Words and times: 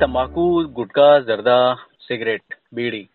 तंबाकू, 0.00 0.64
गुटखा, 0.66 1.18
जर्दा, 1.18 1.74
सिगरेट, 2.00 2.42
बीड़ी, 2.74 3.08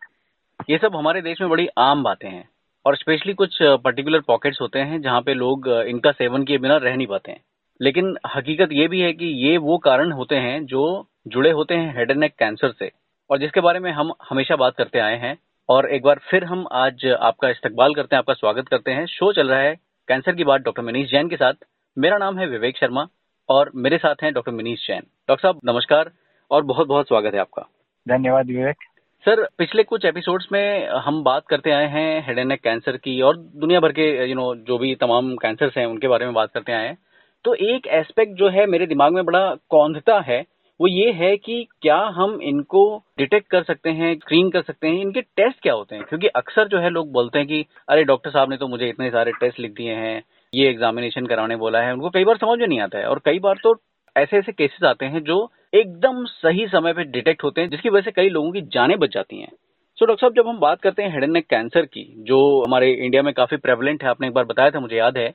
ये 0.69 0.77
सब 0.77 0.95
हमारे 0.95 1.21
देश 1.21 1.41
में 1.41 1.49
बड़ी 1.49 1.67
आम 1.77 2.03
बातें 2.03 2.29
हैं। 2.29 2.49
और 2.85 2.95
स्पेशली 2.95 3.33
कुछ 3.33 3.57
पर्टिकुलर 3.61 4.19
पॉकेट्स 4.19 4.61
होते 4.61 4.79
हैं 4.79 5.01
जहाँ 5.01 5.21
पे 5.21 5.33
लोग 5.33 5.67
इनका 5.67 6.11
सेवन 6.11 6.43
किए 6.43 6.57
बिना 6.57 6.77
रह 6.77 6.95
नहीं 6.95 7.07
पाते 7.07 7.31
हैं। 7.31 7.39
लेकिन 7.81 8.15
हकीकत 8.35 8.69
ये 8.71 8.87
भी 8.87 9.01
है 9.01 9.11
कि 9.13 9.25
ये 9.25 9.57
वो 9.57 9.77
कारण 9.77 10.11
होते 10.11 10.35
हैं 10.35 10.65
जो 10.65 10.83
जुड़े 11.27 11.51
होते 11.51 11.75
हैं 11.75 11.97
हेड 11.97 12.11
एंड 12.11 12.19
नेक 12.19 12.33
कैंसर 12.39 12.71
से, 12.71 12.91
और 13.29 13.37
जिसके 13.37 13.61
बारे 13.61 13.79
में 13.79 13.91
हम 13.91 14.11
हमेशा 14.29 14.55
बात 14.55 14.75
करते 14.75 14.99
आए 14.99 15.17
हैं। 15.17 15.37
और 15.69 15.89
एक 15.89 16.03
बार 16.03 16.19
फिर 16.23 16.43
हम 16.43 16.65
आज 16.71 17.05
आपका 17.05 17.49
इस्तकबाल 17.49 17.93
करते 17.93 18.15
हैं, 18.15 18.19
आपका 18.19 18.33
स्वागत 18.33 18.67
करते 18.67 18.91
हैं। 18.91 19.05
शो 19.05 19.31
चल 19.33 19.49
रहा 19.49 19.59
है 19.59 19.75
कैंसर 20.07 20.35
की 20.35 20.43
बात 20.43 20.61
डॉक्टर 20.61 20.83
मनीष 20.83 21.09
जैन 21.11 21.29
के 21.29 21.35
साथ। 21.35 21.53
मेरा 21.97 22.17
नाम 22.17 22.39
है 22.39 22.47
विवेक 22.47 22.77
शर्मा 22.77 23.07
और 23.49 23.71
मेरे 23.75 23.97
साथ 23.97 24.23
हैं 24.23 24.33
डॉक्टर 24.33 24.51
मनीष 24.51 24.87
जैन। 24.87 25.03
डॉक्टर 25.27 25.41
साहब, 25.41 25.59
नमस्कार। 25.65 26.11
और 26.51 26.63
बहुत 26.63 26.87
बहुत 26.87 27.07
स्वागत 27.07 27.33
है 27.33 27.39
आपका। 27.39 27.61
धन्यवाद 28.07 28.47
विवेक। 28.47 28.83
सर 29.25 29.43
पिछले 29.57 29.83
कुछ 29.83 30.05
एपिसोड्स 30.05 30.47
में 30.51 30.87
हम 31.05 31.21
बात 31.23 31.43
करते 31.49 31.71
आए 31.71 31.87
हैं 31.87 32.25
हेड 32.27 32.39
एंड 32.39 32.47
नेक 32.47 32.61
कैंसर 32.61 32.97
की 32.97 33.21
और 33.21 33.37
दुनिया 33.37 33.79
भर 33.79 33.91
के 33.91 34.07
यू 34.29 34.35
नो 34.35 34.53
जो 34.57 34.77
भी 34.77 34.93
तमाम 34.95 35.35
कैंसर्स 35.35 35.77
हैं 35.77 35.85
उनके 35.85 36.07
बारे 36.07 36.25
में 36.25 36.33
बात 36.33 36.51
करते 36.51 36.71
आए 36.71 36.87
हैं। 36.87 36.97
तो 37.45 37.53
एक 37.53 37.87
एस्पेक्ट 37.87 38.33
जो 38.33 38.49
है 38.49 38.65
मेरे 38.65 38.85
दिमाग 38.87 39.13
में 39.13 39.23
बड़ा 39.25 39.53
कौंधता 39.69 40.19
है 40.19 40.43
वो 40.79 40.87
ये 40.87 41.11
है 41.11 41.35
कि 41.37 41.67
क्या 41.81 41.97
हम 42.15 42.39
इनको 42.41 42.83
डिटेक्ट 43.17 43.47
कर 43.47 43.63
सकते 43.63 43.89
हैं 43.89 44.13
स्क्रीन 44.15 44.49
कर 44.49 44.61
सकते 44.61 44.87
हैं 44.87 45.01
इनके 45.01 45.21
टेस्ट 45.21 45.61
क्या 45.61 45.73
होते 45.73 45.95
हैं? 45.95 46.03
क्योंकि 46.03 46.27
अक्सर 46.27 46.67
जो 46.67 46.79
है 46.79 46.89
लोग 46.89 47.11
बोलते 47.11 47.39
हैं 47.39 47.47
कि 47.47 47.65
अरे 47.89 48.03
डॉक्टर 48.03 48.29
साहब 48.29 48.49
ने 48.49 48.57
तो 48.57 48.67
मुझे 48.67 48.89
इतने 48.89 49.09
सारे 49.09 49.31
टेस्ट 49.31 49.59
लिख 49.59 49.71
दिए 49.71 49.93
हैं 49.95 50.21
ये 50.53 50.69
एग्जामिनेशन 50.69 51.25
कराने 51.25 51.55
बोला 51.55 51.81
है। 51.81 51.93
उनको 51.93 52.09
कई 52.09 52.23
बार 52.23 52.37
समझ 52.37 52.59
में 52.59 52.67
नहीं 52.67 52.79
आता 52.79 52.97
है 52.97 53.05
और 53.05 53.21
कई 53.25 53.39
बार 53.39 53.59
तो 53.63 53.73
ऐसे 54.15 54.37
ऐसे 54.37 54.51
केसेस 54.51 54.83
आते 54.83 55.05
हैं 55.05 55.23
जो 55.23 55.51
एकदम 55.75 56.23
सही 56.25 56.67
समय 56.67 56.93
पे 56.93 57.03
डिटेक्ट 57.03 57.43
होते 57.43 57.61
हैं 57.61 57.69
जिसकी 57.69 57.89
वजह 57.89 58.01
से 58.01 58.11
कई 58.11 58.29
लोगों 58.29 58.51
की 58.51 58.61
जानें 58.61 58.97
बच 58.99 59.13
जाती 59.13 59.39
हैं। 59.41 59.51
सो 59.97 60.05
डॉक्टर 60.05 60.21
साहब 60.21 60.33
जब 60.33 60.47
हम 60.47 60.59
बात 60.59 60.81
करते 60.81 61.03
हैं 61.03 61.13
हेड 61.13 61.23
एंड 61.23 61.33
नेक 61.33 61.47
कैंसर 61.49 61.85
की 61.85 62.05
जो 62.17 62.63
हमारे 62.67 62.91
इंडिया 62.93 63.23
में 63.23 63.33
काफ़ी 63.33 63.57
प्रेवलेंट 63.57 64.03
है 64.03 64.09
आपने 64.09 64.27
एक 64.27 64.33
बार 64.33 64.45
बताया 64.45 64.71
था 64.71 64.79
मुझे 64.79 64.95
याद 64.95 65.17
है 65.17 65.29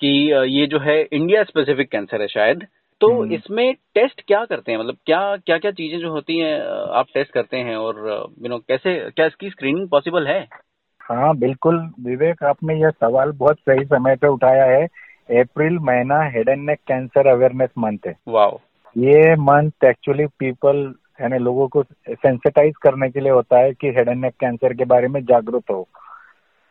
कि 0.00 0.08
ये 0.50 0.66
जो 0.66 0.78
है 0.78 1.00
इंडिया 1.02 1.42
स्पेसिफिक 1.42 1.90
कैंसर 1.90 2.20
है 2.20 2.28
शायद 2.28 2.66
तो 3.00 3.10
हम्म। 3.12 3.32
इसमें 3.32 3.74
टेस्ट 3.94 4.22
क्या 4.26 4.44
करते 4.44 4.72
हैं? 4.72 4.78
मतलब 4.78 4.96
क्या 5.06 5.36
क्या 5.36 5.58
क्या 5.58 5.70
चीज़ें 5.70 5.98
जो 5.98 6.10
होती 6.10 6.38
हैं 6.38 6.60
आप 6.90 7.06
टेस्ट 7.14 7.32
करते 7.32 7.56
हैं 7.56 7.76
और 7.76 7.98
यू 8.42 8.48
नो 8.48 8.58
कैसे 8.58 8.98
क्या 9.10 9.26
इसकी 9.26 9.50
स्क्रीनिंग 9.50 9.88
पॉसिबल 9.88 10.26
है? 10.26 10.40
हाँ 11.00 11.36
बिल्कुल 11.36 11.76
विवेक 12.00 12.42
आपने 12.44 12.80
यह 12.80 12.90
सवाल 12.90 13.32
बहुत 13.32 13.58
सही 13.58 13.84
समय 13.84 14.16
पे 14.16 14.28
उठाया 14.28 14.64
है 14.64 14.86
अप्रैल 15.28 15.78
महीना 15.82 16.20
head 16.30 16.48
and 16.48 16.64
neck 16.66 16.78
cancer 16.88 17.26
awareness 17.26 17.70
month 17.78 18.06
है। 18.06 18.14
वाओ 18.28 18.58
ये 18.96 19.34
मंथ 19.36 19.84
एक्चुअली 19.84 20.26
पीपल 20.38 20.76
यानी 21.20 21.38
लोगों 21.38 21.66
को 21.68 21.82
सेंसिटाइज 21.82 22.76
करने 22.82 23.08
के 23.10 23.20
लिए 23.20 23.32
होता 23.32 23.58
है 23.58 23.72
कि 23.72 23.88
हेड 23.88 24.08
एंड 24.08 24.20
नेक 24.20 24.34
कैंसर 24.40 24.74
के 24.74 24.84
बारे 24.84 25.08
में 25.08 25.24
जागरूक 25.24 25.70
हो। 25.70 25.86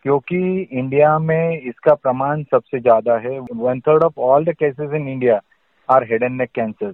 क्योंकि 0.05 0.37
इंडिया 0.61 1.17
में 1.19 1.61
इसका 1.61 1.93
प्रमाण 1.93 2.43
सबसे 2.43 2.79
ज़्यादा 2.79 3.17
है। 3.19 3.39
One 3.39 3.79
third 3.79 4.03
of 4.03 4.19
all 4.19 4.45
the 4.45 4.53
cases 4.53 4.93
in 4.93 5.07
India 5.07 5.39
are 5.89 6.03
head 6.03 6.23
and 6.23 6.37
neck 6.37 6.49
cancer 6.55 6.93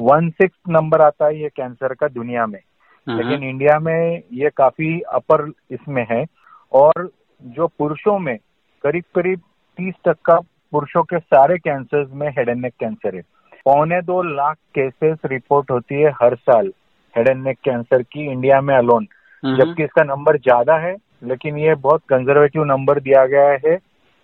one 0.00 0.28
six 0.30 0.58
number 0.68 1.00
आता 1.00 1.26
है 1.26 1.40
ये 1.40 1.48
कैंसर 1.48 1.94
का 1.94 2.08
दुनिया 2.10 2.46
में। 2.46 2.58
हम्म। 3.06 3.18
लेकिन 3.18 3.48
इंडिया 3.48 3.78
में 3.78 4.22
ये 4.32 4.50
काफ़ी 4.56 4.98
अपर 5.12 5.50
इसमें 5.70 6.06
है। 6.10 6.24
और 6.72 7.10
जो 7.42 7.66
पुरुषों 7.68 8.18
में 8.18 8.36
करीब 8.84 9.04
करीब 9.14 9.40
तीस 9.78 9.94
टक्का 10.04 10.38
पुरुषों 10.72 11.02
के 11.04 11.18
सारे 11.18 11.56
कैंसर 11.58 12.06
में 12.12 12.28
हेड 12.28 12.48
एंड 12.48 12.60
नेक 12.62 12.72
कैंसर 12.80 13.14
है। 13.14 13.22
पौने 13.66 14.00
दो 14.02 14.22
लाख 14.24 14.56
केसेस 14.74 15.18
रिपोर्ट 15.26 15.70
होती 15.70 15.94
है 15.94 16.10
हर 16.22 16.34
साल 16.36 16.72
हेड 17.14 17.28
एंड 17.28 17.42
नेक 17.44 17.58
कैंसर 17.64 18.02
की 18.02 18.26
इंडिया 18.26 18.60
में 18.60 18.74
अलोन 18.74 19.06
हम्म। 19.42 19.56
जबकि 19.56 19.84
इसका 19.84 20.04
नंबर 20.04 20.36
ज़्यादा 20.38 20.76
है 20.78 20.96
लेकिन 21.24 21.58
ये 21.58 21.74
बहुत 21.80 22.02
कंजर्वेटिव 22.08 22.64
नंबर 22.64 23.00
दिया 23.00 23.24
गया 23.26 23.50
है 23.66 23.78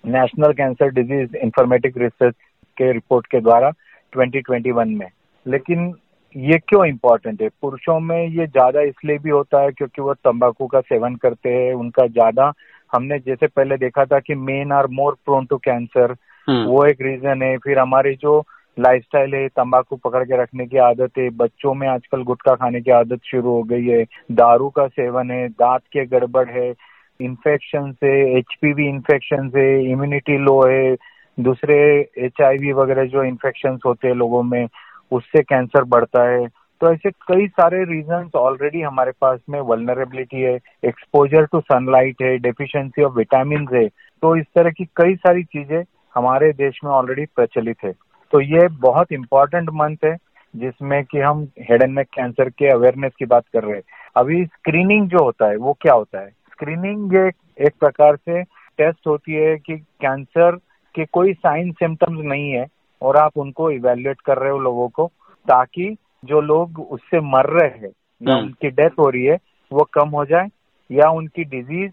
national 0.04 0.52
cancer 0.52 0.90
disease 0.92 1.36
informatic 1.36 1.98
research 1.98 2.34
के 2.76 2.92
रिपोर्ट 2.92 3.26
के 3.26 3.40
द्वारा 3.40 3.70
2021 4.12 4.96
में। 4.98 5.08
लेकिन 5.46 5.92
ये 6.36 6.58
क्यों 6.58 6.84
इम्पोर्टेंट 6.86 7.42
है? 7.42 7.48
पुरुषों 7.62 7.98
में 8.00 8.26
ये 8.28 8.46
ज़्यादा 8.46 8.80
इसलिए 8.82 9.18
भी 9.18 9.30
होता 9.30 9.60
है 9.62 9.70
क्योंकि 9.70 10.02
वो 10.02 10.14
तंबाकू 10.14 10.66
का 10.66 10.80
सेवन 10.80 11.14
करते 11.16 11.48
हैं 11.48 11.72
उनका 11.74 12.06
ज़्यादा। 12.06 12.52
हमने 12.92 13.18
जैसे 13.18 13.46
पहले 13.46 13.76
देखा 13.76 14.04
था 14.04 14.18
कि 14.20 14.34
men 14.34 14.72
are 14.72 14.86
more 14.90 15.16
prone 15.24 15.46
to 15.46 15.56
cancer 15.58 16.14
वो 16.50 16.84
एक 16.86 17.02
रीजन 17.02 17.42
है। 17.42 17.56
फिर 17.58 17.78
हमारी 17.78 18.14
जो 18.14 18.42
लाइफस्टाइल 18.78 19.34
है, 19.34 19.48
तंबाकू 19.48 19.96
पकड़ 19.96 20.24
के 20.24 20.42
रखने 20.42 20.66
की 20.66 20.76
आदत 20.78 21.18
है, 21.18 21.30
बच्चों 21.30 21.74
में 21.74 21.88
आजकल 21.88 22.22
गुटखा 22.22 22.54
खाने 22.54 22.80
की 22.80 22.90
आदत 22.90 23.20
शुरू 23.24 23.50
हो 23.50 23.62
गई 23.62 23.84
है, 23.84 24.04
दारू 24.32 24.68
का 24.68 24.86
सेवन 24.86 25.30
है, 25.30 25.48
दांत 25.48 25.82
के 25.92 26.04
गड़बड़ 26.06 26.48
है 26.48 26.74
इन्फेक्शन 27.20 27.92
से 27.92 28.38
एच 28.38 28.56
इन्फेक्शन 28.64 29.48
से 29.48 29.90
इम्यूनिटी 29.92 30.38
लो 30.38 30.60
है, 30.66 30.96
दूसरे 31.40 31.78
एचआईवी 32.18 32.72
वगैरह 32.72 33.04
जो 33.04 33.22
इन्फेक्शन 33.22 33.78
होते 33.86 34.08
हैं 34.08 34.14
लोगों 34.14 34.42
में, 34.42 34.68
उससे 35.12 35.42
कैंसर 35.42 35.84
बढ़ता 35.84 36.28
है। 36.28 36.46
तो 36.80 36.92
ऐसे 36.92 37.10
कई 37.10 37.46
सारे 37.46 37.84
रीजंस 37.84 38.34
ऑलरेडी 38.36 38.80
हमारे 38.80 39.12
पास 39.20 39.40
में 39.50 39.60
वलनरेबिलिटी 39.60 40.40
है 40.40 40.58
एक्सपोजर 40.84 41.44
टू 41.44 41.60
सनलाइट 41.60 42.22
है 42.22 42.38
डेफिशिएंसी 42.38 43.02
ऑफ़ 43.02 43.12
विटामिन 43.12 43.66
है। 43.74 43.88
तो 43.88 44.36
इस 44.36 44.44
तरह 44.54 44.70
की 44.70 44.84
कई 44.84 45.14
सारी 45.14 45.42
चीज़ें 45.42 45.82
हमारे 46.14 46.52
देश 46.52 46.80
में 46.84 46.90
ऑलरेडी 46.90 47.24
प्रचलित 47.24 47.76
है। 47.84 47.92
तो 48.32 48.40
ये 48.40 48.68
बहुत 48.68 49.12
इंपॉर्टेंट 49.12 49.70
मंथ 49.72 49.96
है 50.04 50.16
जिसमें 50.56 51.04
कि 51.04 51.18
हम 51.18 51.48
हेड 51.60 51.82
एंड 51.82 51.94
नेक 51.94 52.06
कैंसर 52.06 52.48
के 52.48 52.68
अवेयरनेस 52.68 53.12
की 53.18 53.24
बात 53.24 53.44
कर 53.52 53.64
रहे 53.64 53.74
हैं। 53.74 53.82
अभी 54.16 54.44
स्क्रीनिंग 54.44 55.08
जो 55.08 55.24
होता 55.24 55.46
है 55.46 55.56
वो 55.56 55.72
क्या 55.72 55.94
होता 55.94 56.20
है? 56.20 56.28
स्क्रीनिंग 56.28 57.14
एक, 57.14 57.34
एक 57.60 57.72
प्रकार 57.80 58.16
से 58.16 58.42
टेस्ट 58.78 59.06
होती 59.06 59.32
है 59.32 59.56
कि 59.56 59.76
कैंसर 59.76 60.56
के 60.94 61.04
कोई 61.04 61.32
साइन 61.32 61.72
सिम्टम्स 61.72 62.24
नहीं 62.24 62.50
है 62.50 62.66
और 63.02 63.16
आप 63.16 63.36
उनको 63.36 63.70
इवेल्युएट 63.70 64.20
कर 64.20 64.38
रहे 64.38 64.50
हो 64.50 64.58
लोगों 64.58 64.88
को 64.88 65.06
ताकि 65.48 65.96
जो 66.24 66.40
लोग 66.40 66.80
उससे 66.80 67.20
मर 67.20 67.46
रहे 67.46 67.78
हैं 67.78 67.92
या 68.22 68.34
हम्म। 68.34 68.44
उनकी 68.44 68.70
डेथ 68.70 68.90
हो 68.98 69.10
रही 69.10 69.24
है 69.24 69.38
वो 69.72 69.88
कम 69.92 70.08
हो 70.08 70.24
जाए 70.24 70.48
या 70.90 71.10
उनकी 71.10 71.44
डिज़ीज़ 71.44 71.92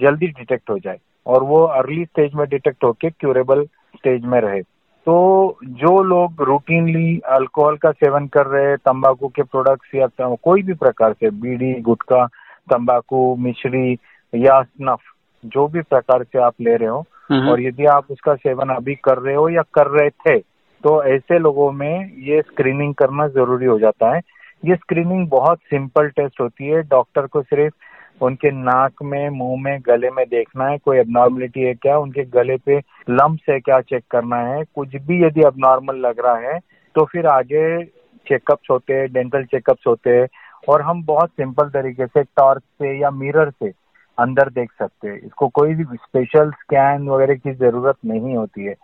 जल्दी 0.00 0.26
डिटेक्ट 0.26 0.70
हो 0.70 0.78
जाए। 0.78 0.98
और 1.26 1.42
वो 1.42 1.62
अर्ली 1.62 2.04
स्टेज 2.04 2.34
में 2.34 2.46
डिटेक्ट 2.48 2.84
होके 2.84 3.10
क्यूरेबल 3.10 3.64
स्टेज 3.96 4.24
में 4.24 4.40
रहे। 4.40 4.62
तो 5.06 5.58
जो 5.64 6.02
लोग 6.02 6.42
रूटीनली 6.42 7.18
अल्कोहल 7.28 7.76
का 7.76 7.90
सेवन 7.90 8.26
कर 8.26 8.46
रहे 8.46 8.66
हैं 8.66 8.76
तंबाकू 8.76 9.28
के 9.28 9.42
प्रोडक्ट्स 9.42 9.94
या 9.94 10.06
कोई 10.42 10.62
भी 10.62 10.72
प्रकार 10.74 11.12
से 11.12 11.30
बीड़ी 11.30 11.72
गुटखा 11.80 12.24
तंबाकू 12.70 13.34
मिश्री 13.36 13.98
या 14.34 14.62
स्नफ 14.62 15.00
जो 15.44 15.66
भी 15.68 15.80
प्रकार 15.80 16.22
से 16.22 16.38
आप 16.38 16.54
ले 16.60 16.76
रहे 16.76 16.88
हो 16.88 17.04
हम्म। 17.30 17.48
और 17.48 17.60
यदि 17.60 17.84
आप 17.86 18.06
उसका 18.10 18.34
सेवन 18.34 18.68
अभी 18.68 18.94
कर 18.94 19.18
रहे 19.18 19.34
हो 19.34 19.48
या 19.48 19.62
कर 19.74 19.86
रहे 19.86 20.10
थे 20.10 20.38
तो 20.84 21.02
ऐसे 21.04 21.38
लोगों 21.38 21.70
में 21.72 22.10
ये 22.18 22.40
स्क्रीनिंग 22.42 22.94
करना 22.94 23.26
ज़रूरी 23.28 23.66
हो 23.66 23.78
जाता 23.78 24.14
है। 24.14 24.20
ये 24.64 24.74
स्क्रीनिंग 24.74 25.28
बहुत 25.28 25.58
सिंपल 25.58 26.08
टेस्ट 26.08 26.40
होती 26.40 26.66
है। 26.66 26.82
डॉक्टर 26.82 27.26
को 27.26 27.42
सिर्फ़ 27.42 27.74
उनके 28.20 28.50
नाक 28.52 29.02
में 29.02 29.28
मुँह 29.30 29.60
में 29.62 29.78
गले 29.86 30.10
में 30.10 30.24
देखना 30.28 30.66
है 30.66 30.78
कोई 30.78 30.98
एबनॉर्मलिटी 30.98 31.60
है 31.60 31.74
क्या? 31.74 31.96
उनके 31.98 32.24
गले 32.30 32.56
पे 32.56 32.78
लम्ब 33.10 33.38
है 33.50 33.58
क्या 33.60 33.80
चेक 33.80 34.04
करना 34.10 34.36
है? 34.38 34.62
कुछ 34.74 34.96
भी 34.96 35.22
यदि 35.24 35.42
अबनॉर्मल 35.42 35.96
लग 36.06 36.20
रहा 36.26 36.36
है 36.50 36.58
तो 36.96 37.04
फिर 37.04 37.26
आगे 37.26 37.84
चेकअप्स 38.26 38.70
होते 38.70 38.94
हैं 38.94 39.12
डेंटल 39.12 39.44
चेकअप्स 39.44 39.86
होते 39.86 40.10
हैं 40.10 40.26
और 40.68 40.82
हम 40.82 41.02
बहुत 41.04 41.30
सिंपल 41.30 41.68
तरीके 41.70 42.06
से 42.06 42.22
टॉर्च 42.22 42.62
से 42.62 42.98
या 43.00 43.10
मिरर 43.10 43.50
से 43.50 43.72
अंदर 44.18 44.48
देख 44.50 44.70
सकते 44.72 45.08
हैं। 45.08 45.16
इसको 45.16 45.48
कोई 45.48 45.74
भी 45.74 45.84
स्पेशल 45.84 46.50
स्कैन 46.50 47.08
वगैरह 47.08 47.34
की 47.34 47.52
ज़रूरत 47.54 47.96
नहीं 48.06 48.34
होती 48.36 48.64
है। 48.64 48.74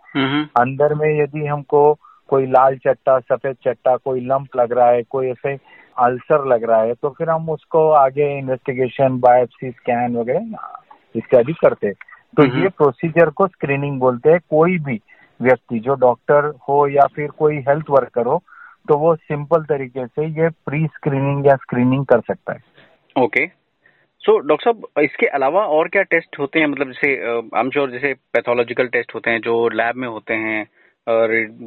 अंदर 0.55 0.93
में 0.93 1.09
यदि 1.21 1.45
हमको 1.45 1.93
कोई 2.29 2.45
लाल 2.47 2.77
चट्टा 2.77 3.17
सफ़ेद 3.19 3.55
चट्टा 3.65 3.95
कोई 3.95 4.19
लंप 4.25 4.55
लग 4.55 4.71
रहा 4.71 4.89
है 4.89 5.01
कोई 5.03 5.29
ऐसे 5.29 5.55
अल्सर 5.97 6.45
लग 6.47 6.63
रहा 6.63 6.81
है 6.81 6.93
तो 6.93 7.09
फिर 7.09 7.29
हम 7.29 7.49
उसको 7.49 7.89
आगे 7.91 8.37
इन्वेस्टिगेशन 8.37 9.19
बायोप्सी 9.19 9.71
स्कैन 9.71 10.15
वगैरह 10.17 10.79
इत्यादि 11.15 11.53
करते 11.53 11.91
तो 12.37 12.45
ये 12.57 12.69
प्रोसीजर 12.69 13.29
को 13.29 13.47
स्क्रीनिंग 13.47 13.99
बोलते 13.99 14.29
हैं। 14.29 14.39
कोई 14.49 14.77
भी 14.79 14.99
व्यक्ति 15.39 15.79
जो 15.79 15.93
डॉक्टर 15.99 16.45
हो 16.69 16.87
या 16.87 17.05
फिर 17.15 17.29
कोई 17.39 17.57
हेल्थ 17.67 17.89
वर्कर 17.89 18.25
हो 18.25 18.41
तो 18.87 18.97
वो 18.97 19.15
सिंपल 19.15 19.63
तरीके 19.65 20.05
से 20.07 20.25
ये 20.41 20.49
प्री 20.65 20.85
स्क्रीनिंग 20.87 21.47
या 21.47 21.55
स्क्रीनिंग 21.55 22.05
कर 22.05 22.19
सकता 22.21 22.53
है। 22.53 23.23
ओके 23.23 23.45
सो 24.21 24.37
डॉक्टर 24.39 24.71
साहब 24.71 25.03
इसके 25.03 25.27
अलावा 25.29 25.65
और 25.67 25.87
क्या 25.87 26.01
टेस्ट 26.03 26.39
होते 26.39 26.59
हैं? 26.59 26.67
मतलब 26.67 26.87
जैसे 26.87 27.15
आई 27.25 27.59
एम 27.59 27.69
श्योर 27.69 27.91
जैसे 27.91 28.13
पैथोलॉजिकल 28.33 28.87
टेस्ट 28.87 29.15
होते 29.15 29.31
हैं 29.31 29.41
जो 29.41 29.67
लैब 29.69 29.95
में 29.95 30.07
होते 30.07 30.33
हैं 30.35 30.65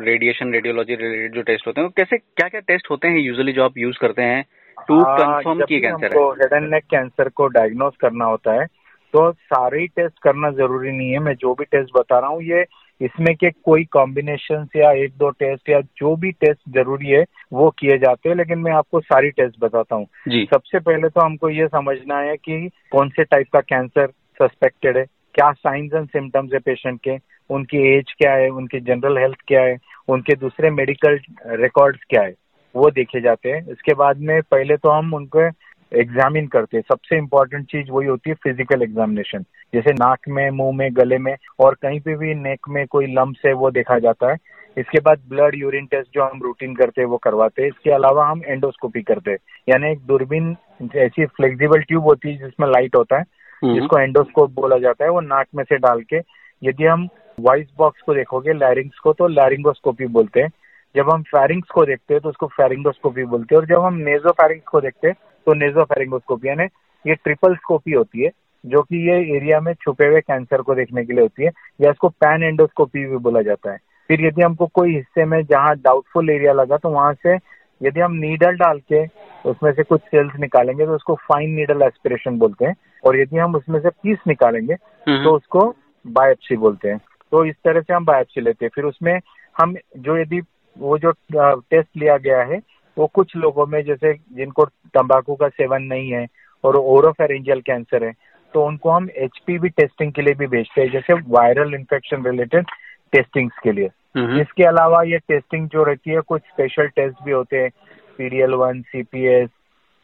रेडिएशन 0.04 0.52
रेडियोलॉजी 0.52 0.94
रिलेटेड 0.94 1.34
जो 1.34 1.42
टेस्ट 1.42 1.66
होते 1.66 1.80
हैं 1.80 1.90
कैसे 1.96 2.16
क्या 2.16 2.48
क्या 2.48 2.60
टेस्ट 2.60 2.90
होते 2.90 3.08
हैं 3.08 3.18
यूजुअली 3.18 3.52
जो 3.52 3.64
आप 3.64 3.78
यूज़ 3.78 3.98
करते 4.00 4.22
हैं 4.22 4.42
टू 4.78 5.02
कंफर्म 5.02 5.60
की 5.60 5.80
कैंसर 5.80 6.16
है? 6.16 6.24
हेड 6.40 6.52
एंड 6.52 6.72
नेक 6.74 6.84
कैंसर 6.90 7.28
को 7.28 7.46
डायग्नोज 7.48 7.92
करना 8.00 8.24
होता 8.24 8.60
है 8.60 8.66
तो 9.14 9.30
सारे 9.32 9.80
ही 9.80 9.86
टेस्ट 9.86 10.18
करना 10.22 10.50
ज़रूरी 10.50 10.90
नहीं 10.92 11.10
है। 11.10 11.18
मैं 11.18 11.34
जो 11.34 11.54
भी 11.54 11.64
टेस्ट 11.64 11.90
बता 11.96 12.18
रहा 12.18 12.30
हूँ 12.30 12.42
ये 12.42 12.64
इसमें 13.00 13.34
के 13.36 13.50
कोई 13.50 13.84
कॉम्बिनेशन 13.84 14.66
या 14.76 14.90
एक 15.04 15.12
दो 15.18 15.30
टेस्ट 15.30 15.68
या 15.70 15.80
जो 15.80 16.14
भी 16.16 16.30
टेस्ट 16.32 16.60
ज़रूरी 16.74 17.08
है 17.08 17.24
वो 17.52 17.68
किए 17.78 17.98
जाते 17.98 18.28
हैं। 18.28 18.36
लेकिन 18.36 18.58
मैं 18.58 18.72
आपको 18.72 19.00
सारी 19.00 19.30
टेस्ट 19.30 19.56
बताता 19.60 19.96
हूँ। 19.96 20.06
सबसे 20.44 20.78
पहले 20.80 21.08
तो 21.08 21.20
हमको 21.20 21.50
ये 21.50 21.66
समझना 21.68 22.18
है 22.20 22.36
कि 22.36 22.68
कौन 22.92 23.08
से 23.08 23.24
टाइप 23.24 23.46
का 23.52 23.60
कैंसर 23.62 24.06
सस्पेक्टेड 24.42 24.96
है। 24.96 25.04
क्या 25.34 25.50
साइंस 25.52 25.92
एंड 25.94 26.08
सिम्टम्स 26.08 26.52
है 26.54 26.58
पेशेंट 26.60 27.00
के, 27.00 27.16
उनकी 27.50 27.78
एज 27.88 28.12
क्या 28.18 28.32
है, 28.32 28.48
उनकी 28.50 28.80
जनरल 28.80 29.18
हेल्थ 29.18 29.38
क्या 29.48 29.62
है, 29.62 29.76
उनके 30.08 30.34
दूसरे 30.36 30.70
मेडिकल 30.70 31.18
रिकॉर्ड्स 31.62 32.00
क्या 32.08 32.22
है, 32.22 32.34
वो 32.74 32.90
देखे 32.90 33.20
जाते 33.20 33.50
हैं। 33.50 33.66
इसके 33.72 33.94
बाद 33.94 34.20
में 34.20 34.40
पहले 34.42 34.76
तो 34.76 34.90
हम 34.90 35.14
उनको 35.14 35.48
एग्जामिन 35.92 36.46
करते 36.46 36.76
हैं। 36.76 36.84
सबसे 36.88 37.18
इम्पोर्टेंट 37.18 37.66
चीज़ 37.70 37.90
वही 37.90 38.08
होती 38.08 38.30
है 38.30 38.34
फ़िज़िकल 38.44 38.82
एग्जामिनेशन 38.82 39.44
जैसे 39.72 39.92
नाक 39.92 40.28
में, 40.28 40.50
मुँह 40.50 40.76
में, 40.76 40.88
गले 40.94 41.18
में 41.18 41.34
और 41.60 41.74
कहीं 41.82 42.00
पे 42.00 42.16
भी 42.16 42.34
नेक 42.34 42.68
में 42.68 42.86
कोई 42.86 43.06
लम्ब 43.06 43.36
है, 43.46 43.52
वो 43.52 43.70
देखा 43.70 43.98
जाता 43.98 44.30
है। 44.30 44.36
इसके 44.76 45.00
बाद 45.00 45.20
ब्लड 45.28 45.54
यूरिन 45.54 45.86
टेस्ट 45.86 46.14
जो 46.14 46.24
हम 46.24 46.40
रूटीन 46.42 46.74
करते 46.74 47.00
हैं, 47.00 47.08
वो 47.08 47.16
करवाते 47.16 47.62
हैं। 47.62 47.68
इसके 47.68 47.90
अलावा 47.90 48.26
हम 48.26 48.42
एंडोस्कोपी 48.46 49.02
करते 49.02 49.30
हैं। 49.30 49.38
यानी 49.68 49.90
एक 49.90 49.98
दूरबीन 50.06 50.56
ऐसी 50.96 51.26
फ्लेक्सिबल 51.26 51.82
ट्यूब 51.82 52.04
होती 52.04 52.28
है 52.28 52.38
जिसमें 52.38 52.68
लाइट 52.68 52.96
होता 52.96 53.18
है। 53.18 53.24
जिसको 53.64 53.98
एंडोस्कोप 53.98 54.50
बोला 54.52 54.78
जाता 54.78 55.04
है, 55.04 55.10
वो 55.10 55.20
नाक 55.20 55.46
में 55.54 55.64
से 55.64 55.76
डाल 55.78 56.00
के, 56.02 56.18
यदि 56.62 56.84
हम 56.84 57.08
वॉइस 57.38 57.66
बॉक्स 57.78 58.02
को 58.02 58.14
देखोगे 58.14 58.52
लैरिंग्स 58.52 58.98
को 58.98 59.12
तो 59.12 59.26
लैरिंगोस्कोपी 59.28 60.06
बोलते 60.08 60.40
हैं। 60.40 60.50
जब 60.94 61.10
हम 61.10 61.22
फेरिंग्स 61.24 61.68
को 61.68 61.84
देखते 61.84 62.14
हैं 62.14 62.20
तो 62.22 62.28
उसको 62.28 62.46
फेरिंगोस्कोपी 62.48 63.24
बोलते 63.24 63.54
हैं। 63.54 63.60
और 63.60 63.66
जब 63.66 63.80
हम 63.80 63.94
नेजोफेरिंग्स 64.00 64.64
को 64.64 64.80
देखते 64.80 65.08
हैं 65.08 65.16
तो 65.46 65.54
नेजोफेरिंगोस्कोपी 65.54 66.48
यानी 66.48 66.64
ये 67.04 67.14
ट्रिपल 67.14 67.54
स्कोपी 67.54 67.92
होती 67.92 68.24
है, 68.24 68.30
जो 68.64 68.82
कि 68.82 68.96
ये 69.08 69.16
एरिया 69.36 69.60
में 69.60 69.72
छुपे 69.74 70.06
हुए 70.06 70.20
कैंसर 70.20 70.62
को 70.62 70.74
देखने 70.74 71.04
के 71.04 71.12
लिए 71.12 71.22
होती 71.22 71.44
है, 71.44 71.50
या 71.80 71.90
इसको 71.90 72.08
पैन 72.08 72.42
एंडोस्कोपी 72.42 73.04
भी 73.06 73.16
बोला 73.18 73.42
जाता 73.42 73.72
है। 73.72 73.78
फिर 74.10 74.24
यदि 74.26 74.42
हमको 74.42 74.66
कोई 74.74 74.94
हिस्से 74.94 75.24
में 75.24 75.42
जहाँ 75.42 75.74
डाउटफुल 75.76 76.30
एरिया 76.30 76.52
लगा 76.52 76.76
तो 76.76 76.90
वहाँ 76.90 77.12
से 77.16 77.36
यदि 77.80 78.00
हम 78.00 78.12
नीडल 78.14 78.56
डाल 78.56 78.78
के 78.92 79.04
उसमें 79.50 79.72
से 79.72 79.82
कुछ 79.82 80.00
सेल्स 80.00 80.32
निकालेंगे 80.40 80.86
तो 80.86 80.94
उसको 80.94 81.14
फाइन 81.22 81.50
नीडल 81.50 81.82
एस्पिरेशन 81.82 82.38
बोलते 82.38 82.64
हैं। 82.64 82.74
और 83.04 83.20
यदि 83.20 83.38
हम 83.38 83.54
उसमें 83.54 83.80
से 83.80 83.88
पीस 84.02 84.18
निकालेंगे 84.28 84.74
तो 84.74 85.34
उसको 85.36 85.74
बायोप्सी 86.04 86.56
बोलते 86.56 86.88
हैं। 86.88 86.98
तो 87.32 87.44
इस 87.44 87.54
तरह 87.64 87.80
से 87.80 87.94
हम 87.94 88.04
बायोप्सी 88.04 88.40
लेते 88.40 88.64
हैं। 88.64 88.70
फिर 88.74 88.84
उसमें 88.84 89.18
हम 89.56 89.74
जो 89.96 90.16
यदि 90.18 90.40
वो 90.76 90.98
जो 90.98 91.12
टेस्ट 91.32 91.88
लिया 91.96 92.16
गया 92.18 92.42
है 92.42 92.60
वो 92.96 93.06
कुछ 93.14 93.36
लोगों 93.36 93.66
में 93.66 93.82
जैसे 93.84 94.12
जिनको 94.32 94.64
तंबाकू 94.64 95.34
का 95.34 95.48
सेवन 95.48 95.82
नहीं 95.82 96.10
है 96.10 96.26
और 96.64 96.76
ओरोफेरेंजियल 96.76 97.60
कैंसर 97.60 98.04
है 98.04 98.12
तो 98.54 98.64
उनको 98.66 98.90
हम 98.90 99.08
एच 99.16 99.40
टेस्टिंग 99.50 100.12
के 100.12 100.22
लिए 100.22 100.34
भी 100.34 100.46
भेजते 100.46 100.80
हैं 100.80 100.90
जैसे 100.90 101.14
वायरल 101.28 101.74
इन्फेक्शन 101.74 102.24
रिलेटेड 102.26 102.66
टेस्टिंग्स 103.12 103.58
के 103.64 103.72
लिए। 103.72 103.88
इसके 104.14 104.64
अलावा 104.64 105.02
ये 105.02 105.18
टेस्टिंग 105.18 105.68
जो 105.68 105.82
रहती 105.84 106.10
है, 106.10 106.20
कुछ 106.20 106.42
स्पेशल 106.42 106.86
टेस्ट 106.88 107.22
भी 107.24 107.32
होते 107.32 107.56
हैं 107.56 107.70
पीडीएल 108.18 108.54
वन 108.54 108.80
सीपीएस 108.82 109.48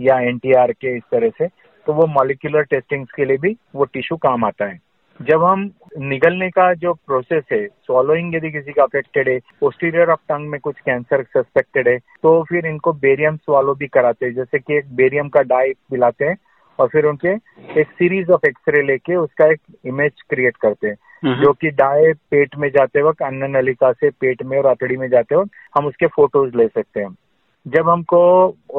या 0.00 0.18
एनटीआर 0.20 0.72
के 0.72 0.96
इस 0.96 1.02
तरह 1.12 1.30
से 1.38 1.46
तो 1.86 1.92
वो 1.92 2.06
मॉलिक्यूलर 2.08 2.62
टेस्टिंग 2.70 3.06
के 3.16 3.24
लिए 3.24 3.36
भी 3.36 3.56
वो 3.74 3.84
टिश्यू 3.84 4.16
काम 4.18 4.44
आता 4.44 4.64
है। 4.64 4.78
जब 5.20 5.42
हम 5.44 5.70
निगलने 6.00 6.48
का 6.50 6.72
जो 6.74 6.92
प्रोसेस 7.06 7.44
है 7.52 7.66
सॉलोइंग 7.86 8.34
यदि 8.34 8.50
किसी 8.50 8.72
का 8.72 8.82
अफेक्टेड 8.82 9.28
है 9.28 9.38
पोस्टीरियर 9.60 10.10
ऑफ़ 10.10 10.20
टंग 10.28 10.48
में 10.50 10.58
कुछ 10.60 10.80
कैंसर 10.80 11.22
सस्पेक्टेड 11.36 11.88
है 11.88 11.96
तो 11.98 12.42
फिर 12.48 12.66
इनको 12.66 12.92
बेरियम 13.02 13.36
स्वालो 13.36 13.74
भी 13.74 13.86
कराते 13.88 14.26
हैं। 14.26 14.34
जैसे 14.34 14.58
कि 14.58 14.76
एक 14.78 14.94
बेरियम 14.96 15.28
का 15.28 15.42
डाई 15.44 15.72
पिलाते 15.90 16.24
हैं 16.24 16.36
और 16.78 16.88
फिर 16.88 17.06
उनके 17.06 17.34
एक 17.80 17.90
सीरीज़ 17.90 18.30
ऑफ़ 18.32 18.46
एक्सरे 18.48 18.82
लेके 18.82 19.16
उसका 19.16 19.50
एक 19.52 19.60
इमेज 19.86 20.22
क्रिएट 20.30 20.56
करते 20.56 20.88
हैं। 20.88 20.96
जो 21.24 21.52
कि 21.52 21.70
डाई 21.70 22.12
पेट 22.30 22.56
में 22.58 22.68
जाते 22.68 23.02
वक्त 23.02 23.22
अन्न 23.22 23.50
नलिका 23.56 23.90
से 23.92 24.10
पेट 24.10 24.42
में 24.42 24.56
और 24.58 24.66
अतड़ी 24.66 24.96
में 24.96 25.08
जाते 25.08 25.36
वक्त, 25.36 25.50
हम 25.76 25.86
उसके 25.86 26.06
फ़ोटोज़ 26.06 26.56
ले 26.56 26.66
सकते 26.68 27.00
हैं। 27.00 27.16
जब 27.66 27.88
हमको 27.88 28.22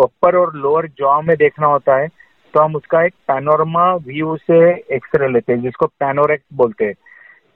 अपर 0.04 0.36
और 0.36 0.56
लोअर 0.56 0.88
जॉ 0.98 1.22
में 1.22 1.36
देखना 1.38 1.68
होता 1.68 1.98
है 1.98 2.08
तो 2.54 2.60
हम 2.60 2.76
उसका 2.76 3.04
एक 3.04 3.14
पैनोरमा 3.28 3.84
व्यू 3.98 4.36
से 4.38 4.58
एक्सरे 4.96 5.28
लेते 5.28 5.54
हैं, 5.54 5.62
जिसको 5.62 5.86
पैनोरेक्ट 5.86 6.44
बोलते 6.54 6.86
हैं। 6.86 6.94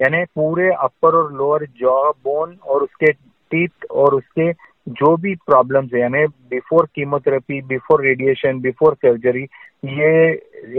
यानी 0.01 0.23
पूरे 0.35 0.69
अपर 0.73 1.15
और 1.15 1.33
लोअर 1.33 1.65
जॉ 1.79 2.11
बोन 2.23 2.55
और 2.63 2.83
उसके 2.83 3.11
टीथ 3.51 3.85
और 3.91 4.13
उसके 4.13 4.51
जो 4.87 5.15
भी 5.17 5.35
प्रॉब्लम्स 5.35 5.93
है, 5.93 5.99
यानी 5.99 6.25
before 6.49 6.87
chemotherapy 6.95 7.61
before 7.61 8.03
radiation 8.05 8.59
before 8.61 8.93
surgery 8.93 9.43
ये 9.85 10.31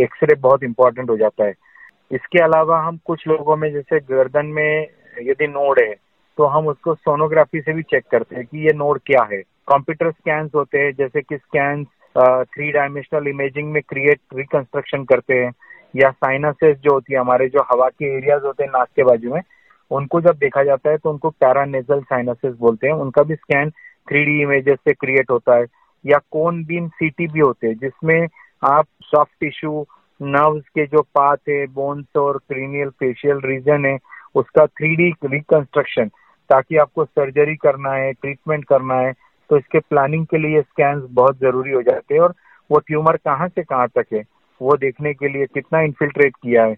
एक्सरे 0.02 0.34
बहुत 0.34 0.62
इंपॉर्टेंट 0.62 1.10
हो 1.10 1.16
जाता 1.16 1.44
है। 1.44 1.54
इसके 2.10 2.42
अलावा 2.42 2.80
हम 2.80 2.98
कुछ 3.06 3.26
लोगों 3.28 3.56
में, 3.56 3.70
जैसे 3.72 3.98
गर्दन 4.10 4.46
में 4.46 4.86
यदि 5.22 5.46
नोड 5.48 5.80
है 5.80 5.94
तो 6.38 6.46
हम 6.46 6.66
उसको 6.66 6.94
सोनोग्राफी 6.94 7.60
से 7.60 7.72
भी 7.72 7.82
चेक 7.82 8.04
करते 8.10 8.36
हैं 8.36 8.44
कि 8.44 8.66
ये 8.66 8.72
नोड 8.74 8.98
क्या 9.06 9.22
है। 9.32 9.40
कंप्यूटर 9.68 10.10
स्कैन्स 10.10 10.50
होते 10.54 10.78
हैं, 10.78 10.92
जैसे 10.92 11.20
कि 11.20 11.36
स्कैन्स 11.36 11.86
थ्री 12.46 12.70
डायमेंशनल 12.72 13.28
इमेजिंग 13.28 13.70
में 13.72 13.82
क्रिएट 13.88 14.20
रिकंस्ट्रक्शन 14.34 15.04
करते 15.04 15.34
हैं। 15.34 15.52
या 15.94 16.10
साइनसेस 16.10 16.76
जो 16.78 16.92
होती 16.92 17.12
है, 17.12 17.18
हमारे 17.20 17.48
जो 17.48 17.62
हवा 17.70 17.88
के 17.88 18.16
एरियाज़ 18.16 18.42
होते 18.42 18.64
हैं, 18.64 18.70
नाक 18.70 18.88
के 18.96 19.02
बाजू 19.04 19.34
में, 19.34 19.40
उनको 19.90 20.20
जब 20.20 20.36
देखा 20.36 20.62
जाता 20.64 20.90
है 20.90 20.96
तो 20.96 21.10
उनको 21.10 21.30
पैरानेजल 21.30 22.00
साइनसेस 22.02 22.54
बोलते 22.60 22.86
हैं। 22.86 22.94
उनका 22.94 23.22
भी 23.22 23.34
स्कैन 23.34 23.70
थ्री 24.08 24.40
इमेजेस 24.42 24.78
से 24.78 24.92
क्रिएट 24.94 25.30
होता 25.30 25.56
है। 25.56 25.66
या 26.04 26.18
कोन 26.30 26.64
बीम 26.64 26.88
सीटी 26.88 27.26
भी 27.26 27.40
होते 27.40 27.66
हैं, 27.66 27.74
जिसमें 27.74 28.26
आप 28.64 28.86
सॉफ्ट 29.02 29.32
टिश्यू 29.40 29.86
नर्व्स 30.20 30.68
के 30.68 30.84
जो 30.86 31.02
पाथ 31.14 31.36
है 31.48 31.66
बोन्स 31.66 32.16
और 32.16 32.38
क्रीनियल 32.48 32.88
फेशियल 32.90 33.40
रीजन 33.44 33.84
है, 33.86 33.98
उसका 34.34 34.66
थ्री 34.66 35.10
रिकंस्ट्रक्शन 35.24 36.08
ताकि 36.50 36.76
आपको 36.76 37.04
सर्जरी 37.04 37.54
करना 37.56 37.92
है 37.92 38.12
ट्रीटमेंट 38.12 38.64
करना 38.64 38.94
है 38.96 39.12
तो 39.50 39.56
इसके 39.58 39.78
प्लानिंग 39.80 40.26
के 40.26 40.38
लिए 40.38 40.60
स्कैन 40.62 41.06
बहुत 41.10 41.38
ज़रूरी 41.40 41.72
हो 41.72 41.82
जाते 41.82 42.14
हैं। 42.14 42.20
और 42.20 42.34
वो 42.70 42.78
ट्यूमर 42.78 43.16
कहाँ 43.16 43.48
से 43.48 43.62
कहाँ 43.62 43.88
तक 43.88 44.06
है, 44.12 44.22
वो 44.60 44.76
देखने 44.76 45.12
के 45.14 45.28
लिए 45.28 45.46
कितना 45.46 45.80
इन्फिल्ट्रेट 45.80 46.36
किया 46.36 46.64
है, 46.64 46.74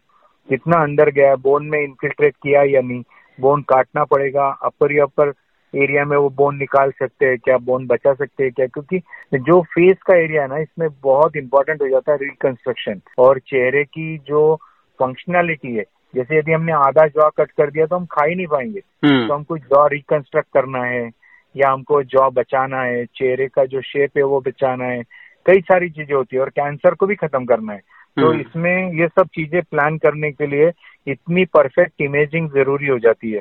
कितना 0.49 0.82
अंदर 0.82 1.11
गया 1.11 1.29
है 1.29 1.37
बोन 1.38 1.67
में 1.67 1.81
इन्फिल्ट्रेट 1.81 2.35
किया 2.35 2.62
या 2.64 2.81
नहीं 2.82 3.02
बोन 3.38 3.62
काटना 3.69 4.05
पड़ेगा 4.05 4.49
अपर 4.62 4.93
या 4.93 5.05
अपर 5.05 5.32
एरिया 5.75 6.05
में 6.05 6.17
वो 6.17 6.29
बोन 6.31 6.56
निकाल 6.56 6.91
सकते 6.91 7.26
हैं 7.26 7.38
क्या 7.38 7.56
बोन 7.59 7.87
बचा 7.87 8.12
सकते 8.15 8.44
हैं 8.44 8.53
क्या? 8.53 8.67
क्योंकि 8.67 8.99
जो 9.35 9.61
फेस 9.62 9.97
का 10.06 10.17
एरिया 10.17 10.43
है 10.43 10.49
ना 10.49 10.59
इसमें 10.59 10.88
बहुत 11.03 11.37
इंपॉर्टेंट 11.37 11.82
हो 11.82 11.88
जाता 11.88 12.12
है 12.12 12.19
रिकंस्ट्रक्शन 12.19 13.00
और 13.19 13.38
चेहरे 13.38 13.85
की 13.85 14.17
जो 14.19 14.55
फंक्शनैलिटी 15.00 15.75
है 15.76 15.85
जैसे 16.15 16.38
यदि 16.38 16.53
हमने 16.53 16.73
आधा 16.73 17.06
जॉ 17.06 17.29
कट 17.31 17.50
कर 17.50 17.71
दिया 17.71 17.87
तो 17.87 17.97
हम 17.97 18.07
खा 18.07 18.25
ही 18.25 18.35
नहीं 18.35 18.47
पाएँगे। 18.47 18.81
हम्म। 19.04 19.28
तो 19.28 19.35
हमको 19.35 19.59
जॉ 19.59 19.87
रिकंस्ट्रक्ट 19.87 20.49
करना 20.54 20.85
है 20.85 21.11
या 21.57 21.71
हमको 21.71 22.02
जॉ 22.02 22.28
बचाना 22.31 22.83
है 22.83 23.04
चेहरे 23.07 23.49
का 23.49 23.64
जो 23.64 23.81
शेप 23.81 24.16
है 24.16 24.23
वो 24.23 24.40
बचाना 24.40 24.85
है 24.85 25.02
कई 25.47 25.61
सारी 25.61 25.90
चीज़ें 25.90 26.14
होती 26.16 26.37
है 26.37 26.42
और 26.42 26.49
कैंसर 26.49 26.95
को 26.95 27.07
भी 27.07 27.14
खत्म 27.14 27.45
करना 27.45 27.73
है। 27.73 27.78
तो 28.16 28.28
हम्म। 28.28 28.40
इसमें 28.40 28.92
ये 28.92 29.09
सब 29.09 29.28
चीज़ें 29.35 29.62
प्लान 29.62 29.99
करने 29.99 30.31
के 30.33 30.47
लिए 30.47 30.71
इतनी 31.07 31.45
परफेक्ट 31.45 32.00
इमेजिंग 32.00 32.50
ज़रूरी 32.50 32.87
हो 32.87 32.99
जाती 32.99 33.33
है। 33.33 33.40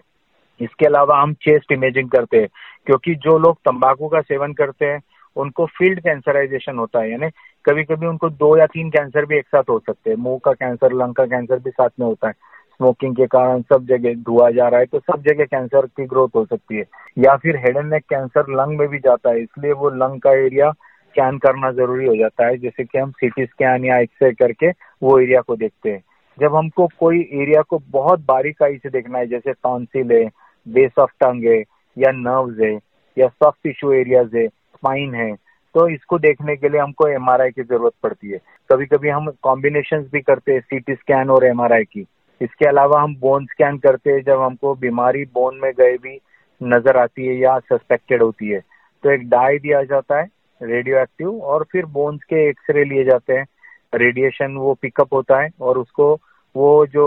इसके 0.61 0.85
अलावा 0.85 1.21
हम 1.21 1.33
चेस्ट 1.33 1.71
इमेजिंग 1.71 2.09
करते 2.09 2.37
हैं, 2.37 2.47
क्योंकि 2.85 3.15
जो 3.15 3.37
लोग 3.37 3.57
तंबाकू 3.57 4.07
का 4.07 4.21
सेवन 4.21 4.53
करते 4.53 4.85
हैं, 4.85 5.01
उनको 5.35 5.65
फ़ील्ड 5.67 5.99
कैंसराइजेशन 5.99 6.77
होता 6.77 6.99
है, 6.99 7.11
यानी 7.11 7.29
कभी 7.65 7.83
कभी 7.83 8.07
उनको 8.07 8.29
दो 8.29 8.57
या 8.57 8.65
तीन 8.65 8.89
कैंसर 8.89 9.25
भी 9.25 9.37
एक 9.37 9.47
साथ 9.47 9.69
हो 9.69 9.79
सकते 9.79 10.09
हैं। 10.09 10.17
मुँह 10.17 10.39
का 10.45 10.51
कैंसर 10.53 10.93
लंग 10.93 11.13
का 11.15 11.25
कैंसर 11.25 11.59
भी 11.59 11.69
साथ 11.69 11.89
में 11.99 12.07
होता 12.07 12.27
है। 12.27 12.33
स्मोकिंग 12.33 13.15
के 13.15 13.25
कारण 13.27 13.61
सब 13.61 13.85
जगह 13.85 14.13
धुआ 14.15 14.49
जा 14.51 14.67
रहा 14.67 14.79
है 14.79 14.85
तो 14.85 14.99
सब 14.99 15.21
जगह 15.23 15.45
कैंसर 15.45 15.85
की 15.87 16.05
ग्रोथ 16.05 16.29
हो 16.35 16.43
सकती 16.45 16.77
है। 16.77 16.83
या 17.17 17.35
फिर 17.35 17.57
head 17.57 17.77
and 17.77 17.93
neck 17.93 18.03
cancer 18.09 18.51
lung 18.51 18.77
में 18.79 18.87
भी 18.87 18.99
जाता 18.99 19.29
है, 19.29 19.41
इसलिए 19.41 19.71
वो 19.71 19.89
लंग 19.89 20.19
का 20.21 20.31
एरिया 20.31 20.71
स्कैन 20.71 21.37
करना 21.37 21.71
ज़रूरी 21.71 22.05
हो 22.05 22.15
जाता 22.15 22.47
है। 22.47 22.57
जैसे 22.57 22.83
कि 22.83 22.97
हम 22.97 23.11
सीटी 23.11 23.45
स्कैन 23.45 23.85
या 23.85 23.97
एक्सरे 23.99 24.31
करके 24.33 24.69
वो 25.03 25.19
एरिया 25.19 25.41
को 25.41 25.55
देखते 25.55 25.91
हैं। 25.91 26.03
जब 26.37 26.55
हमको 26.55 26.87
कोई 26.99 27.19
एरिया 27.33 27.61
को 27.61 27.81
बहुत 27.89 28.25
बारीकाई 28.25 28.77
से 28.77 28.89
देखना 28.89 29.19
है, 29.19 29.27
जैसे 29.27 29.53
टॉन्सिल 29.53 30.11
है 30.11 30.25
बेस 30.67 30.99
ऑफ़ 30.99 31.11
टंग 31.19 31.45
है, 31.45 31.59
या 31.97 32.11
नर्व्स 32.13 32.59
है, 32.61 32.73
या 33.17 33.27
सॉफ्ट 33.27 33.57
टिश्यू 33.63 33.91
एरियाज़ 33.93 34.35
है 34.37 34.47
स्पाइन 34.47 35.13
है 35.15 35.33
तो 35.75 35.87
इसको 35.89 36.17
देखने 36.19 36.55
के 36.55 36.69
लिए 36.69 36.79
हमको 36.79 37.07
एमआरआई 37.07 37.51
की 37.51 37.63
ज़रूरत 37.63 37.93
पड़ती 38.03 38.29
है। 38.29 38.37
कभी 38.69 38.85
कभी 38.87 39.09
हम 39.09 39.29
कॉम्बिनेशन 39.43 40.07
भी 40.11 40.21
करते 40.21 40.53
हैं 40.53 40.59
सीटी 40.61 40.93
स्कैन 40.95 41.29
और 41.29 41.45
एमआरआई 41.45 41.83
की। 41.83 42.05
इसके 42.41 42.65
अलावा 42.67 43.01
हम 43.01 43.15
बोन 43.17 43.45
स्कैन 43.45 43.77
करते 43.79 44.11
हैं, 44.11 44.21
जब 44.23 44.41
हमको 44.41 44.73
बीमारी 44.77 45.23
बोन 45.33 45.59
में 45.63 45.71
गए 45.73 45.97
भी 45.97 46.19
नज़र 46.61 46.97
आती 46.97 47.27
है 47.27 47.35
या 47.35 47.57
सस्पेक्टेड 47.61 48.21
होती 48.21 48.49
है 48.49 48.59
तो 49.03 49.11
एक 49.11 49.27
डाई 49.29 49.57
दिया 49.59 49.83
जाता 49.85 50.19
है 50.19 50.29
रेडियो 50.61 50.97
एक्टिव 50.99 51.41
और 51.43 51.65
फिर 51.71 51.85
बोन्स 51.87 52.23
के 52.23 52.47
एक्सरे 52.49 52.83
लिए 52.85 53.03
जाते 53.05 53.33
हैं। 53.33 53.45
रेडिएशन 53.93 54.55
वो 54.57 54.73
पिकअप 54.81 55.13
होता 55.13 55.41
है, 55.41 55.49
और 55.61 55.77
उसको 55.77 56.13
वो 56.55 56.85
जो 56.87 57.05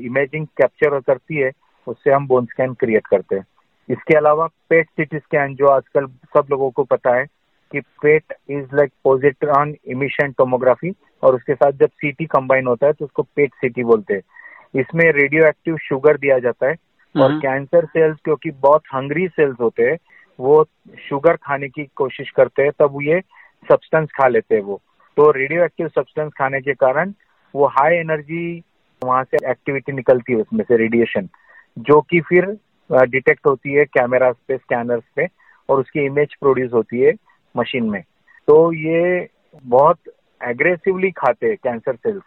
इमेजिंग 0.00 0.46
कैप्चर 0.58 0.98
करती 1.00 1.36
है 1.36 1.50
उससे 1.86 2.10
हम 2.10 2.26
बोन 2.26 2.46
स्कैन 2.46 2.74
क्रिएट 2.74 3.06
करते 3.06 3.36
हैं। 3.36 3.46
इसके 3.88 4.16
अलावा 4.16 4.46
पेट 4.68 4.88
सिटी 4.90 5.18
स्कैन 5.18 5.54
जो 5.54 5.66
आजकल 5.66 6.06
सब 6.06 6.46
लोगों 6.50 6.70
को 6.70 6.84
पता 6.84 7.14
है 7.16 7.24
कि 7.72 7.80
PET 8.02 8.34
is 8.50 8.74
like 8.74 8.92
positron 9.04 9.74
emission 9.86 10.32
tomography 10.32 10.92
और 11.22 11.34
उसके 11.34 11.54
साथ 11.54 11.72
जब 11.72 11.90
सीटी 11.90 12.24
कंबाइन 12.26 12.66
होता 12.66 12.86
है 12.86 12.92
तो 12.92 13.04
उसको 13.04 13.22
पेट 13.36 13.54
सीटी 13.54 13.84
बोलते 13.84 14.14
हैं। 14.14 14.80
इसमें 14.80 15.04
रेडियो 15.12 15.46
एक्टिव 15.46 15.76
शुगर 15.82 16.16
दिया 16.16 16.38
जाता 16.38 16.68
है 16.68 16.74
और 17.14 17.38
कैंसर 17.40 17.78
हम्म। 17.78 17.86
सेल्स 17.86 18.16
क्योंकि 18.24 18.50
बहुत 18.60 18.82
हंग्री 18.94 19.26
सेल्स 19.28 19.56
होते 19.60 19.82
हैं 19.82 19.96
वो 20.38 20.64
शुगर 21.08 21.36
खाने 21.36 21.68
की 21.68 21.84
कोशिश 21.96 22.30
करते 22.30 22.62
हैं 22.62 22.72
तब 22.78 22.98
ये 23.02 23.20
सब्सटेंस 23.66 24.08
खा 24.10 24.28
लेते 24.28 24.54
हैं 24.54 24.62
वो। 24.62 24.80
तो 25.16 25.30
रेडियो 25.30 25.64
एक्टिव 25.64 25.88
सब्सटेंस 25.88 26.32
खाने 26.38 26.60
के 26.60 26.74
कारण 26.74 27.12
वो 27.54 27.66
हाई 27.68 27.96
एनर्जी 27.96 28.62
वहाँ 29.02 29.22
से 29.24 29.50
एक्टिविटी 29.50 29.92
निकलती 29.92 30.32
है 30.32 30.38
उसमें 30.38 30.64
से 30.64 30.76
रेडिएशन 30.76 31.28
जो 31.76 32.00
कि 32.00 32.20
फिर 32.28 32.44
डिटेक्ट 32.90 33.46
होती 33.46 33.72
है 33.72 33.84
कैमरास 33.86 34.34
पे 34.48 34.56
स्कैनर्स 34.56 35.02
पे 35.16 35.26
और 35.68 35.80
उसकी 35.80 36.04
इमेज 36.06 36.34
प्रोड्यूस 36.40 36.72
होती 36.72 37.00
है 37.00 37.12
मशीन 37.54 37.90
में। 37.90 38.02
तो 38.48 38.72
ये 38.74 39.28
बहुत 39.64 39.98
एग्रेसिवली 40.40 41.10
खाते 41.12 41.46
हैं 41.46 41.56
कैंसर 41.56 41.94
सेल्स 41.96 42.22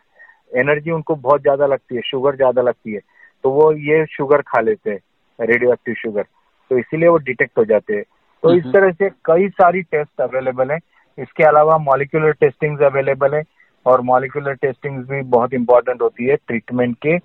एनर्जी 0.52 0.92
उनको 0.92 1.16
बहुत 1.18 1.42
ज़्यादा 1.42 1.66
लगती 1.66 1.96
है 1.96 2.02
शुगर 2.06 2.36
ज़्यादा 2.36 2.62
लगती 2.62 2.94
है। 2.94 3.00
तो 3.44 3.50
वो 3.52 3.72
ये 3.74 4.06
शुगर 4.08 4.42
खा 4.44 4.62
लेते 4.62 4.90
हैं 4.92 5.48
रेडियो 5.48 5.74
एक्टिव 5.74 5.96
शुगर 5.96 6.24
तो 6.72 6.78
इसीलिए 6.78 7.10
वो 7.10 7.18
डिटेक्ट 7.20 7.58
हो 7.58 7.66
जाते 7.66 7.96
हैं। 7.96 8.04
तो 8.44 8.54
इस 8.56 8.64
तरह 8.66 8.92
से 8.92 9.10
कई 9.26 9.48
सारी 9.52 9.82
टेस्ट 9.84 10.22
अवेलेबल 10.22 10.72
है। 10.72 10.78
इसके 11.18 11.44
अलावा 11.44 11.78
मॉलिकुलर 11.80 12.34
टेस्टिंग 12.34 12.80
अवेलेबल 12.82 13.36
है 13.36 13.44
और 13.86 14.02
मॉलिकुलर 14.04 14.54
टेस्टिंग 14.56 15.04
भी 15.06 15.22
बहुत 15.30 15.54
इंपॉर्टेंट 15.54 16.02
होती 16.02 16.26
है 16.26 16.36
ट्रीटमेंट 16.38 16.96
के। 16.98 17.18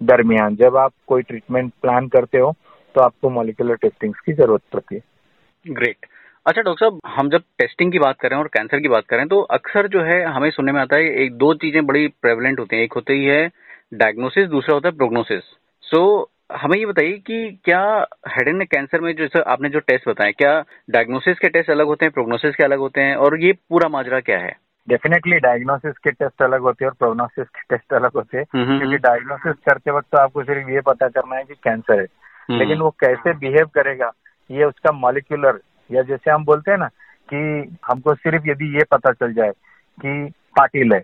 दरमियान। 0.00 0.56
जब 0.56 0.76
आप 0.76 0.92
कोई 1.06 1.22
ट्रीटमेंट 1.22 1.72
प्लान 1.82 2.08
करते 2.08 2.38
हो 2.38 2.54
तो 2.94 3.00
आपको 3.00 3.30
मॉलिकुलर 3.30 3.76
टेस्टिंग 3.76 4.14
की 4.26 4.32
ज़रूरत 4.32 4.62
पड़ती 4.72 4.94
है। 4.94 5.02
ग्रेट 5.66 6.06
अच्छा 6.46 6.62
डॉक्टर 6.62 6.84
साहब 6.84 7.00
हम 7.08 7.28
जब 7.30 7.42
टेस्टिंग 7.58 7.92
की 7.92 7.98
बात 7.98 8.18
करें 8.20 8.36
और 8.36 8.48
कैंसर 8.48 8.80
की 8.80 8.88
बात 8.88 9.06
करें 9.06 9.26
तो 9.28 9.40
अक्सर 9.52 9.86
जो 9.88 10.02
है 10.02 10.22
हमें 10.26 10.50
सुनने 10.50 10.72
में 10.72 10.80
आता 10.80 10.96
है 10.96 11.22
एक 11.24 11.36
दो 11.38 11.52
चीज़ें 11.54 11.84
बड़ी 11.86 12.06
प्रेवलेंट 12.22 12.60
होती 12.60 12.76
हैं। 12.76 12.82
एक 12.82 12.92
होती 12.92 13.24
है 13.24 13.46
डायग्नोसिस 13.94 14.48
दूसरा 14.48 14.74
होता 14.74 14.88
है 14.88 14.96
प्रोग्नोसिस 14.96 15.42
सो 15.84 15.98
so, 15.98 16.30
हमें 16.52 16.76
ये 16.78 16.86
बताइए 16.86 17.12
कि 17.18 17.60
क्या 17.64 17.80
हेड 18.28 18.48
एंड 18.48 18.64
कैंसर 18.64 19.00
में 19.00 19.12
जैसे 19.16 19.40
आपने 19.42 19.68
जो 19.68 19.80
टेस्ट 19.80 20.08
बताए 20.08 20.32
क्या 20.32 20.52
डायग्नोसिस 20.90 21.38
के 21.38 21.48
टेस्ट 21.48 21.70
अलग 21.70 21.86
होते 21.86 22.04
हैं 22.04 22.12
प्रोग्नोसिस 22.12 22.54
के 22.56 22.64
अलग 22.64 22.78
होते 22.78 23.00
हैं 23.00 23.14
और 23.16 23.40
ये 23.42 23.52
पूरा 23.70 23.88
माजरा 23.88 24.20
क्या 24.20 24.38
है? 24.38 24.56
डेफिनेटली 24.88 25.36
डायग्नोसिस 25.38 25.98
के 25.98 26.10
टेस्ट 26.10 26.42
अलग 26.42 26.60
होते 26.60 26.84
हैं 26.84 26.90
और 26.90 26.96
प्रोग्नोसिस 26.98 27.46
के 27.48 27.60
टेस्ट 27.70 27.92
अलग 27.94 28.10
होते 28.16 28.38
हैं। 28.38 28.44
हम्म, 28.54 28.64
हम्म, 28.64 28.78
क्योंकि 28.78 28.96
डायग्नोसिस 28.98 29.46
हम्म। 29.46 29.70
करते 29.70 29.90
वक्त 29.90 30.08
तो 30.12 30.18
आपको 30.18 30.42
सिर्फ़ 30.42 30.70
ये 30.70 30.80
पता 30.80 31.08
करना 31.08 31.36
है 31.36 31.44
कि 31.44 31.54
कैंसर 31.54 32.00
है। 32.00 32.06
लेकिन 32.50 32.78
वो 32.78 32.90
कैसे 33.00 33.32
बिहेव 33.34 33.66
करेगा 33.74 34.10
ये 34.50 34.64
उसका 34.64 34.92
मॉलिक्यूलर 34.92 35.58
या 35.90 36.02
जैसे 36.02 36.30
हम 36.30 36.44
बोलते 36.44 36.70
हैं 36.70 36.78
ना 36.78 36.88
कि 37.32 37.36
हमको 37.86 38.14
सिर्फ़ 38.14 38.48
यदि 38.48 38.76
ये 38.76 38.84
पता 38.90 39.12
चल 39.12 39.32
जाए 39.32 39.50
कि 39.98 40.32
पाटिल 40.58 40.92
है 40.92 41.00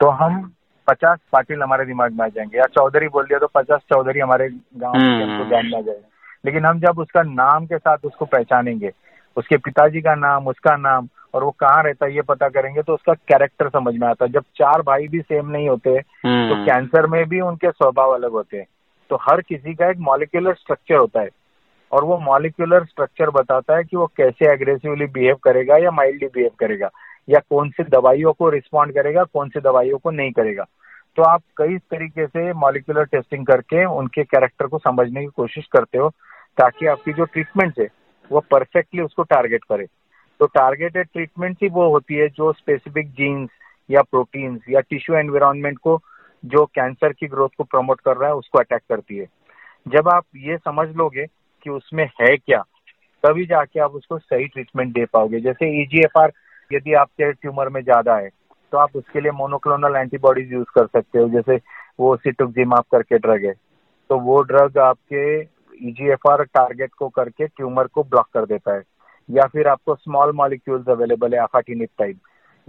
तो 0.00 0.08
हम 0.10 0.42
पचास 0.88 1.18
पाटिल 1.32 1.62
हमारे 1.62 1.84
दिमाग 1.84 2.12
में 2.12 2.24
आ 2.24 2.28
जाएँगे। 2.28 2.58
या 2.58 2.64
चौधरी 2.64 3.08
बोल 3.08 3.24
दिया 3.24 3.38
तो 3.38 3.46
पचास 3.54 3.80
चौधरी 3.92 4.20
हमारे 4.20 4.48
गाँव 4.76 4.94
में 4.94 5.48
ध्यान 5.48 5.66
में 5.66 5.78
आ 5.78 5.80
जाएगा। 5.80 6.08
लेकिन 6.46 6.64
हम 6.66 6.80
जब 6.80 6.98
उसका 6.98 7.22
नाम 7.22 7.66
के 7.66 7.78
साथ 7.78 7.98
उसको 8.04 8.24
पहचानेंगे 8.24 8.90
उसके 9.36 9.56
पिताजी 9.56 10.00
का 10.00 10.14
नाम 10.14 10.46
उसका 10.48 10.76
नाम 10.76 11.08
और 11.34 11.44
वो 11.44 11.50
कहाँ 11.50 11.82
रहता 11.82 12.06
है 12.06 12.14
ये 12.14 12.22
पता 12.22 12.48
करेंगे 12.48 12.82
तो 12.82 12.94
उसका 12.94 13.12
कैरेक्टर 13.28 13.68
समझ 13.68 13.94
में 13.94 14.06
आता 14.08 14.24
है। 14.24 14.32
जब 14.32 14.44
चार 14.56 14.82
भाई 14.82 15.08
भी 15.08 15.20
सेम 15.20 15.48
नहीं 15.50 15.68
होते 15.68 16.00
तो 16.00 16.64
कैंसर 16.64 17.06
में 17.06 17.24
भी 17.28 17.40
उनके 17.40 17.70
स्वभाव 17.70 18.10
अलग 18.10 18.32
होते 18.32 18.56
हैं। 18.56 18.66
तो 19.10 19.16
हर 19.22 19.40
किसी 19.40 19.74
का 19.74 19.90
एक 19.90 19.98
मॉलिक्यूलर 20.00 20.54
स्ट्रक्चर 20.54 20.96
होता 20.96 21.20
है 21.20 21.28
और 21.92 22.04
वो 22.04 22.18
मॉलिक्यूलर 22.18 22.84
स्ट्रक्चर 22.84 23.30
बताता 23.30 23.76
है 23.76 23.84
कि 23.84 23.96
वो 23.96 24.06
कैसे 24.16 24.52
एग्रेसिवली 24.52 25.06
बिहेव 25.06 25.36
करेगा 25.44 25.76
या 25.76 25.90
माइल्डली 25.90 26.28
बिहेव 26.34 26.50
करेगा 26.58 26.90
या 27.28 27.40
कौन 27.50 27.70
सी 27.70 27.84
दवाइयों 27.84 28.32
को 28.32 28.48
रिस्पॉन्ड 28.50 28.94
करेगा 28.94 29.24
कौन 29.24 29.48
सी 29.48 29.60
दवाइयों 29.60 29.98
को 29.98 30.10
नहीं 30.10 30.32
करेगा। 30.32 30.64
तो 31.16 31.22
आप 31.22 31.42
कई 31.56 31.76
तरीके 31.90 32.26
से 32.26 32.52
मॉलिकुलर 32.52 33.04
टेस्टिंग 33.04 33.46
करके 33.46 33.84
उनके 33.84 34.24
कैरेक्टर 34.24 34.66
को 34.66 34.78
समझने 34.78 35.20
की 35.20 35.26
कोशिश 35.26 35.66
करते 35.72 35.98
हो 35.98 36.08
ताकि 36.58 36.86
आपकी 36.86 37.12
जो 37.12 37.24
ट्रीटमेंट 37.24 37.78
है 37.80 37.86
वो 38.30 38.40
परफेक्टली 38.50 39.02
उसको 39.02 39.22
टारगेट 39.24 39.64
करे। 39.64 39.86
तो 40.40 40.46
टारगेटेड 40.48 41.06
ट्रीटमेंट 41.06 41.56
ही 41.62 41.68
वो 41.68 41.88
होती 41.90 42.14
है 42.14 42.28
जो 42.28 42.52
स्पेसिफिक 42.52 43.10
जीन्स 43.12 43.50
या 43.90 44.02
प्रोटीन्स 44.02 44.62
या 44.70 44.80
टिश्यू 44.80 45.16
एनवायरमेंट 45.16 45.78
को, 45.78 46.00
जो 46.44 46.64
कैंसर 46.66 47.12
की 47.12 47.26
ग्रोथ 47.26 47.48
को 47.58 47.64
प्रमोट 47.64 48.00
कर 48.00 48.16
रहा 48.16 48.28
है, 48.28 48.34
उसको 48.34 48.58
अटैक 48.58 48.82
करती 48.88 49.16
है। 49.16 49.26
जब 49.86 50.08
आप 50.08 50.24
ये 50.36 50.56
समझ 50.58 50.88
लोगे 50.96 51.26
कि 51.26 51.70
उसमें 51.70 52.04
है 52.20 52.36
क्या, 52.36 52.62
तभी 53.24 53.44
जाके 53.46 53.80
आप 53.80 53.94
उसको 53.94 54.18
सही 54.18 54.46
ट्रीटमेंट 54.46 54.92
दे 54.94 55.04
पाओगे। 55.04 55.40
जैसे 55.40 55.68
ईजीएफआर 55.82 56.28
e 56.30 56.32
यदि 56.70 56.92
आपके 56.94 57.32
ट्यूमर 57.32 57.68
में 57.68 57.82
ज़्यादा 57.82 58.16
है 58.16 58.28
तो 58.72 58.78
आप 58.78 58.96
उसके 58.96 59.20
लिए 59.20 59.30
मोनोक्लोनल 59.32 59.96
एंटीबॉडीज 59.96 60.52
यूज़ 60.52 60.66
कर 60.74 60.86
सकते 60.88 61.18
हो। 61.18 61.28
जैसे 61.30 61.56
वो 62.00 62.14
सिटुकजिमाप 62.16 62.86
करके 62.92 63.18
ड्रग 63.18 63.44
है 63.44 63.52
तो 64.10 64.18
वो 64.20 64.40
ड्रग 64.42 64.78
आपके 64.80 65.42
ईजीएफआर 65.82 66.42
e 66.42 66.46
टारगेट 66.54 66.90
को 66.98 67.08
करके 67.08 67.46
ट्यूमर 67.46 67.86
को 67.86 68.02
ब्लॉक 68.02 68.26
कर 68.34 68.46
देता 68.46 68.74
है। 68.74 68.82
या 69.28 69.46
फिर 69.46 69.68
आपको 69.68 69.94
स्मॉल 69.94 70.32
मॉलिक्यूल्स 70.36 70.88
अवेलेबल 70.88 71.34
है 71.34 71.40
अफाटिनिप 71.40 71.88
टाइप 71.98 72.18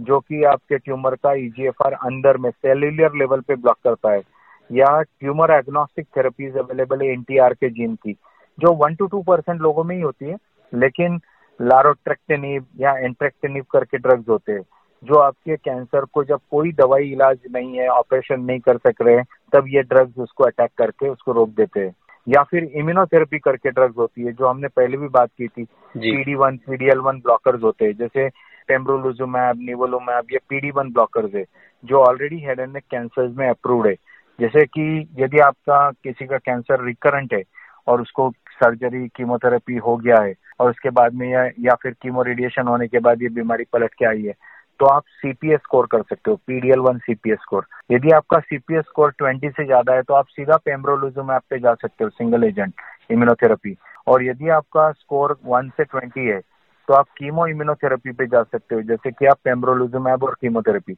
जो 0.00 0.18
कि 0.20 0.42
आपके 0.44 0.78
ट्यूमर 0.78 1.14
का 1.14 1.32
ईजीएफआर 1.34 1.92
e 1.92 2.06
अंदर 2.06 2.36
में 2.36 2.50
सेल्युलर 2.50 3.16
लेवल 3.18 3.40
पे 3.40 3.54
ब्लॉक 3.56 3.76
करता 3.84 4.12
है। 4.12 4.22
या 4.70 5.00
ट्यूमर 5.02 5.50
एग्नोस्टिक 5.50 6.06
थेरेपीज 6.16 6.56
अवेलेबल 6.58 7.02
है 7.02 7.12
एनटीआर 7.12 7.54
के 7.54 7.68
जीन 7.70 7.94
की, 7.94 8.12
जो 8.58 8.72
वन 8.74 8.94
टू 8.94 9.06
टू 9.06 9.22
परसेंट 9.22 9.60
लोगों 9.60 9.84
में 9.84 9.94
ही 9.96 10.00
होती 10.02 10.28
है, 10.28 10.36
लेकिन 10.72 11.20
लारोट्रेक्टेनिव 11.60 12.64
या 12.80 12.96
एंट्रेक्टेनिव 12.98 13.64
करके 13.72 13.98
ड्रग्स 13.98 14.28
होते 14.28 14.52
हैं, 14.52 14.62
जो 15.02 15.18
आपके 15.18 15.56
कैंसर 15.56 16.04
को 16.04 16.24
जब 16.24 16.40
कोई 16.50 16.72
दवाई 16.72 17.10
इलाज 17.12 17.38
नहीं 17.52 17.78
है 17.78 17.88
ऑपरेशन 17.88 18.40
नहीं 18.40 18.60
कर 18.60 18.78
सक 18.78 19.02
रहे 19.02 19.14
हैं, 19.16 19.24
तब 19.52 19.64
ये 19.68 19.82
ड्रग्स 19.82 20.18
उसको 20.18 20.44
अटैक 20.44 20.70
करके 20.78 21.08
उसको 21.08 21.32
रोक 21.32 21.48
देते 21.48 21.80
हैं। 21.80 21.94
या 22.26 22.42
फिर 22.42 22.64
इम्यूनोथेरेपी 22.64 23.38
करके 23.38 23.70
ड्रग्स 23.70 23.96
होती 23.98 24.24
है 24.24 24.32
जो 24.32 24.46
हमने 24.46 24.68
पहले 24.68 24.96
भी 24.96 25.08
बात 25.08 25.30
की 25.38 25.48
थी। 25.48 25.64
PD 25.64 26.34
one 26.34 26.56
PDL 26.66 26.98
one 26.98 27.18
blockers 27.20 27.62
होते 27.62 27.84
हैं 27.84 27.92
जैसे 27.92 28.28
टेम्ब्रोलुजुमैब 28.68 29.58
निवोलुमैब 29.60 30.32
ये 30.32 30.38
पीडी 30.48 30.70
वन 30.70 30.90
ब्लॉकर्स 30.92 31.34
है 31.34 31.44
जो 31.84 32.00
already 32.02 32.40
head 32.40 32.60
and 32.60 32.72
neck 32.72 32.84
cancer 32.90 33.28
में 33.28 33.48
अप्रूव्ड 33.48 33.86
है। 33.86 33.94
जैसे 34.38 34.64
कि 34.66 35.08
यदि 35.18 35.38
आपका 35.38 35.90
किसी 35.90 36.26
का 36.26 36.38
कैंसर 36.38 36.84
रिकरेंट 36.84 37.32
है 37.34 37.42
और 37.86 38.00
उसको 38.00 38.30
सर्जरी 38.62 39.06
कीमोथेरेपी 39.08 39.76
हो 39.76 39.96
गया 39.96 40.20
है 40.22 40.34
और 40.60 40.70
उसके 40.70 40.90
बाद 40.90 41.14
में 41.14 41.28
या, 41.28 41.44
या 41.44 41.74
फिर 41.74 41.92
कीमो 42.02 42.22
रेडिएशन 42.22 42.68
होने 42.68 42.88
के 42.88 42.98
बाद 42.98 43.22
ये 43.22 43.28
बीमारी 43.28 43.64
पलट 43.72 43.94
के 43.94 44.04
आई 44.06 44.22
है 44.22 44.34
तो 44.80 44.86
आप 44.86 45.02
सीपीएस 45.20 45.60
स्कोर 45.60 45.86
कर 45.90 46.02
सकते 46.02 46.30
हो 46.30 46.36
पीडीएल 46.46 46.78
वन 46.78 46.98
सीपीएस 46.98 47.38
स्कोर 47.42 47.66
यदि 47.90 48.10
आपका 48.12 48.38
सीपीएस 48.40 48.84
स्कोर 48.84 49.10
ट्वेंटी 49.18 49.50
से 49.50 49.64
ज़्यादा 49.64 49.94
है 49.94 50.02
तो 50.02 50.14
आप 50.14 50.26
सीधा 50.28 50.56
पेम्ब्रोलुजुमैब 50.64 51.42
पे 51.50 51.58
जा 51.58 51.74
सकते 51.74 52.04
हो 52.04 52.10
सिंगल 52.10 52.44
एजेंट 52.44 52.72
इम्यूनोथेरेपी 53.10 53.76
और 54.06 54.24
यदि 54.24 54.48
आपका 54.48 54.90
स्कोर 54.92 55.36
वन 55.46 55.68
से 55.76 55.84
ट्वेंटी 55.84 56.26
है 56.26 56.40
तो 56.88 56.94
आप 56.94 57.06
कीमो 57.18 57.46
इम्यूनोथेरेपी 57.46 58.12
पे 58.12 58.26
जा 58.26 58.42
सकते 58.42 58.74
हो, 58.74 58.82
जैसे 58.82 59.10
कि 59.10 59.26
आप 59.26 59.38
पेम्ब्रोलिज्म 59.44 60.08
ऐप 60.08 60.24
और 60.24 60.34
कीमोथेरेपी 60.40 60.96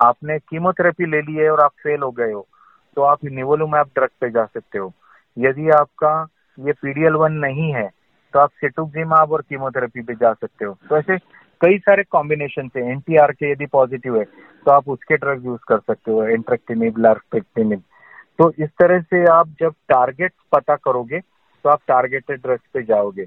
आपने 0.00 0.38
कीमोथेरेपी 0.38 1.06
ले 1.06 1.20
ली 1.22 1.34
है 1.34 1.50
और 1.50 1.60
आप 1.60 1.72
फेल 1.82 2.02
हो 2.02 2.10
गए 2.10 2.32
हो 2.32 2.46
तो 2.96 3.02
आप 3.02 3.24
निवोलुमैब 3.24 3.86
ड्रग 3.94 4.10
पे 4.20 4.30
जा 4.30 4.44
सकते 4.44 4.78
हो. 4.78 4.92
यदि 5.36 5.68
आपका 5.70 6.12
ये 6.58 6.72
पीडीएल 6.72 7.14
वन 7.22 7.32
नहीं 7.44 7.72
है 7.74 7.88
तो 8.34 8.38
आप 8.40 8.50
सेटुक्जिमाब 8.60 9.32
और 9.32 9.42
कीमोथेरेपी 9.42 10.02
पे 10.02 10.14
जा 10.14 10.32
सकते 10.32 10.64
हो. 10.64 10.76
तो 10.88 10.96
ऐसे 10.96 11.16
कई 11.60 11.78
सारे 11.78 12.02
कॉम्बिनेशन 12.10 12.68
है। 12.76 12.82
एनटीआर 12.90 13.32
के 13.32 13.50
यदि 13.52 13.66
पॉजिटिव 13.72 14.18
है 14.18 14.24
तो 14.24 14.70
आप 14.70 14.88
उसके 14.88 15.16
ड्रग 15.16 15.44
यूज़ 15.46 15.60
कर 15.68 15.78
सकते 15.78 16.12
हो 16.12 16.22
एंट्रेक्टिनिब 16.24 16.98
लार्पेक्टिनिब 16.98 17.82
तो 18.38 18.50
इस 18.58 18.68
तरह 18.80 19.00
से 19.02 19.24
आप 19.30 19.48
जब 19.60 19.74
टारगेट 19.88 20.32
पता 20.52 20.74
करोगे 20.76 21.20
तो 21.20 21.70
आप 21.70 21.80
टारगेटेड 21.88 22.40
ड्रग्स 22.42 22.62
पे 22.74 22.82
जाओगे। 22.82 23.26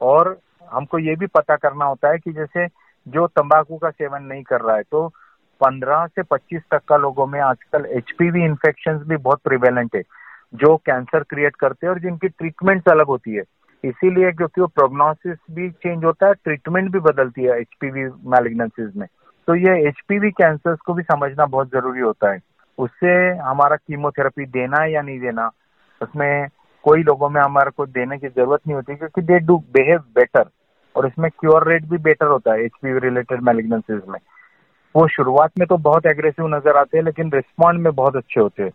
और 0.00 0.38
हमको 0.68 0.98
ये 0.98 1.14
भी 1.16 1.26
पता 1.28 1.56
करना 1.56 1.84
होता 1.84 2.10
है 2.10 2.18
कि 2.18 2.32
जैसे 2.32 2.66
जो 3.06 3.26
तंबाकू 3.28 3.76
का 3.78 3.90
सेवन 3.90 4.22
नहीं 4.22 4.42
कर 4.42 4.60
रहा 4.60 4.76
है 4.76 4.82
तो 4.82 5.06
15 5.60 6.06
से 6.06 6.22
25 6.24 6.62
तक 6.70 6.82
का 6.88 6.96
लोगों 6.96 7.26
में 7.26 7.38
आजकल 7.40 7.86
एचपीवी 7.96 8.44
इन्फेक्शन 8.44 8.98
भी 8.98 9.16
बहुत 9.18 9.40
प्रिवेलेंट 9.44 9.94
है, 9.96 10.02
जो 10.54 10.76
कैंसर 10.78 11.22
क्रिएट 11.22 11.56
करते 11.56 11.86
हैं 11.86 11.92
और 11.92 12.00
जिनकी 12.00 12.28
ट्रीटमेंट 12.28 12.88
अलग 12.88 13.06
होती 13.06 13.34
है। 13.34 13.42
इसीलिए 13.84 14.30
क्योंकि 14.32 14.60
वो 14.60 14.66
प्रोग्नोसिस 14.66 15.38
भी 15.50 15.70
चेंज 15.72 16.04
होता 16.04 16.26
है 16.26 16.34
ट्रीटमेंट 16.34 16.90
भी 16.92 16.98
बदलती 17.00 17.42
है 17.42 17.60
एचपीवी 17.60 18.04
मैलिग्नेंसीज 18.30 18.90
में। 18.96 19.06
तो 19.48 19.54
ये 19.56 19.76
एचपीवी 19.88 20.30
कैंसर्स 20.32 20.78
को 20.86 20.94
भी 20.94 21.02
समझना 21.02 21.46
बहुत 21.46 21.70
ज़रूरी 21.72 22.00
होता 22.00 22.32
है। 22.32 22.40
उससे 22.78 23.12
हमारा 23.38 23.76
कीमोथेरेपी 23.76 24.46
देना 24.48 24.84
या 24.84 25.02
नहीं 25.02 25.18
देना, 25.20 25.50
उसमें 26.00 26.48
कोई 26.84 27.02
लोगों 27.02 27.28
में 27.28 27.40
हमारे 27.40 27.70
को 27.70 27.86
देने 27.88 28.18
की 28.18 28.28
ज़रूरत 28.28 28.60
नहीं 28.66 28.74
होती 28.74 28.96
क्योंकि 28.96 29.22
दे 29.22 29.38
डू 29.40 29.56
बिहेव 29.72 30.02
बेटर 30.14 30.44
और 30.94 31.06
इसमें 31.06 31.30
क्योर 31.30 31.68
रेट 31.68 31.84
भी 31.84 31.98
बेटर 32.00 32.26
होता 32.26 32.52
है 32.52 32.64
एचपीवी 32.64 32.98
रिलेटेड 32.98 33.42
मैलिग्नेंसीज 33.42 34.02
में। 34.08 34.18
वो 34.94 35.06
शुरुआत 35.08 35.58
में 35.58 35.66
तो 35.68 35.76
बहुत 35.78 36.06
एग्रेसिव 36.06 36.46
नज़र 36.46 36.76
आते 36.76 36.96
हैं, 36.96 37.04
लेकिन 37.04 37.32
रिस्पॉन्ड 37.32 37.80
में 37.80 37.94
बहुत 37.94 38.16
अच्छे 38.16 38.40
होते 38.40 38.62
हैं। 38.62 38.72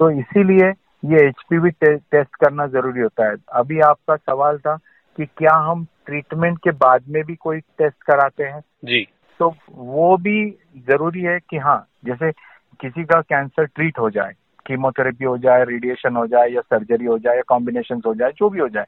तो 0.00 0.10
इसीलिए 0.10 0.72
ये 1.04 1.28
एच 1.28 1.34
टे, 1.52 1.96
टेस्ट 1.96 2.36
करना 2.36 2.66
ज़रूरी 2.66 3.00
होता 3.00 3.28
है। 3.28 3.34
अभी 3.52 3.80
आपका 3.80 4.16
सवाल 4.16 4.58
था 4.58 4.76
कि 5.16 5.26
क्या 5.26 5.54
हम 5.54 5.86
ट्रीटमेंट 6.06 6.58
के 6.58 6.70
बाद 6.70 7.04
में 7.08 7.24
भी 7.24 7.34
कोई 7.34 7.60
टेस्ट 7.60 8.02
कराते 8.02 8.44
हैं? 8.44 8.60
जी। 8.84 9.08
तो 9.40 9.54
वो 9.70 10.16
भी 10.16 10.50
ज़रूरी 10.88 11.20
है 11.20 11.38
कि 11.50 11.56
हाँ 11.56 11.88
जैसे 12.04 12.32
किसी 12.80 13.04
का 13.04 13.20
कैंसर 13.20 13.64
ट्रीट 13.64 13.98
हो 13.98 14.10
जाए 14.10 14.32
कीमोथेरेपी 14.66 15.24
हो 15.24 15.38
जाए 15.38 15.64
रेडिएशन 15.64 16.16
हो 16.16 16.26
जाए 16.26 16.48
या 16.48 16.60
सर्जरी 16.60 17.04
हो 17.04 17.18
जाए 17.18 17.36
या 17.36 17.42
कॉम्बिनेशन 17.48 18.02
हो 18.06 18.14
जाए 18.14 18.32
जो 18.32 18.50
भी 18.50 18.58
हो 18.58 18.68
जाए 18.68 18.84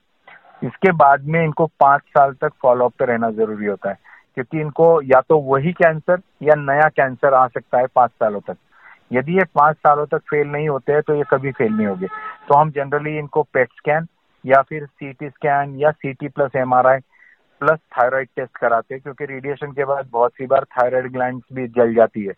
इसके 0.65 0.93
बाद 0.93 1.25
में 1.25 1.45
इनको 1.45 1.67
पाँच 1.67 2.01
साल 2.01 2.33
तक 2.33 2.51
फॉलोअप 2.63 2.93
पे 2.99 3.05
रहना 3.05 3.31
ज़रूरी 3.31 3.67
होता 3.67 3.91
है। 3.91 3.99
क्योंकि 4.35 4.61
इनको 4.61 5.03
या 5.03 5.21
तो 5.21 5.39
वही 5.39 5.73
कैंसर 5.73 6.21
या 6.43 6.55
नया 6.55 6.89
कैंसर 6.89 7.35
आ 7.35 7.47
सकता 7.47 7.79
है 7.79 7.87
पाँच 7.95 8.11
सालों 8.11 8.41
तक। 8.41 8.57
यदि 9.11 9.37
ये 9.37 9.45
पाँच 9.55 9.77
सालों 9.77 10.07
तक 10.07 10.23
फेल 10.31 10.47
नहीं 10.49 10.69
होते 10.69 10.93
हैं 10.93 11.03
तो 11.03 11.15
ये 11.15 11.25
कभी 11.31 11.53
फेल 11.53 11.73
नहीं 11.73 11.87
होंगे। 11.87 12.07
तो 12.49 12.55
हम 12.55 12.71
जनरली 12.71 13.17
इनको 13.19 13.43
पेट 13.55 13.69
स्कैन 13.77 14.07
या 14.45 14.61
फिर 14.63 14.85
सीटी 14.87 15.29
स्कैन 15.29 15.75
या 15.77 15.91
CT 15.93 16.29
plus 16.29 16.57
M 16.57 16.75
R 16.75 16.87
I 16.87 16.99
plus 17.61 17.79
thyroid 17.93 18.29
test 18.37 18.57
कराते 18.57 18.95
हैं, 18.95 19.03
क्योंकि 19.03 19.25
रेडिएशन 19.25 19.73
के 19.73 19.85
बाद 19.85 20.09
बहुत 20.13 20.33
सी 20.33 20.47
बार 20.47 20.65
थायराइड 20.73 21.13
ग्लैंड 21.13 21.41
भी 21.53 21.67
जल 21.69 21.95
जाती 21.95 22.25
है। 22.25 22.33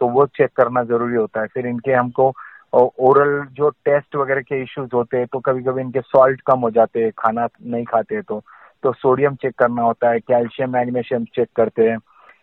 तो 0.00 0.08
वो 0.08 0.26
चेक 0.28 0.50
करना 0.56 0.82
ज़रूरी 0.84 1.16
होता 1.16 1.40
है। 1.40 1.46
फिर 1.46 1.66
इनके 1.66 1.92
हमको 1.92 2.32
ओरल 2.72 3.44
जो 3.52 3.68
टेस्ट 3.84 4.16
वगैरह 4.16 4.40
के 4.40 4.60
इश्यूज़ 4.62 4.90
होते 4.94 5.18
हैं 5.18 5.26
तो 5.26 5.38
कभी 5.40 5.62
कभी 5.62 5.80
इनके 5.80 6.00
सॉल्ट 6.00 6.40
कम 6.46 6.60
हो 6.60 6.70
जाते 6.70 7.02
हैं, 7.02 7.10
खाना 7.18 7.46
नहीं 7.62 7.84
खाते 7.84 8.20
तो। 8.22 8.42
तो 8.82 8.92
सोडियम 8.92 9.34
चेक 9.34 9.54
करना 9.58 9.82
होता 9.82 10.10
है 10.10 10.20
कैल्शियम 10.20 10.72
मैग्नीशियम 10.72 11.24
चेक 11.34 11.48
करते 11.56 11.88
हैं। 11.88 11.96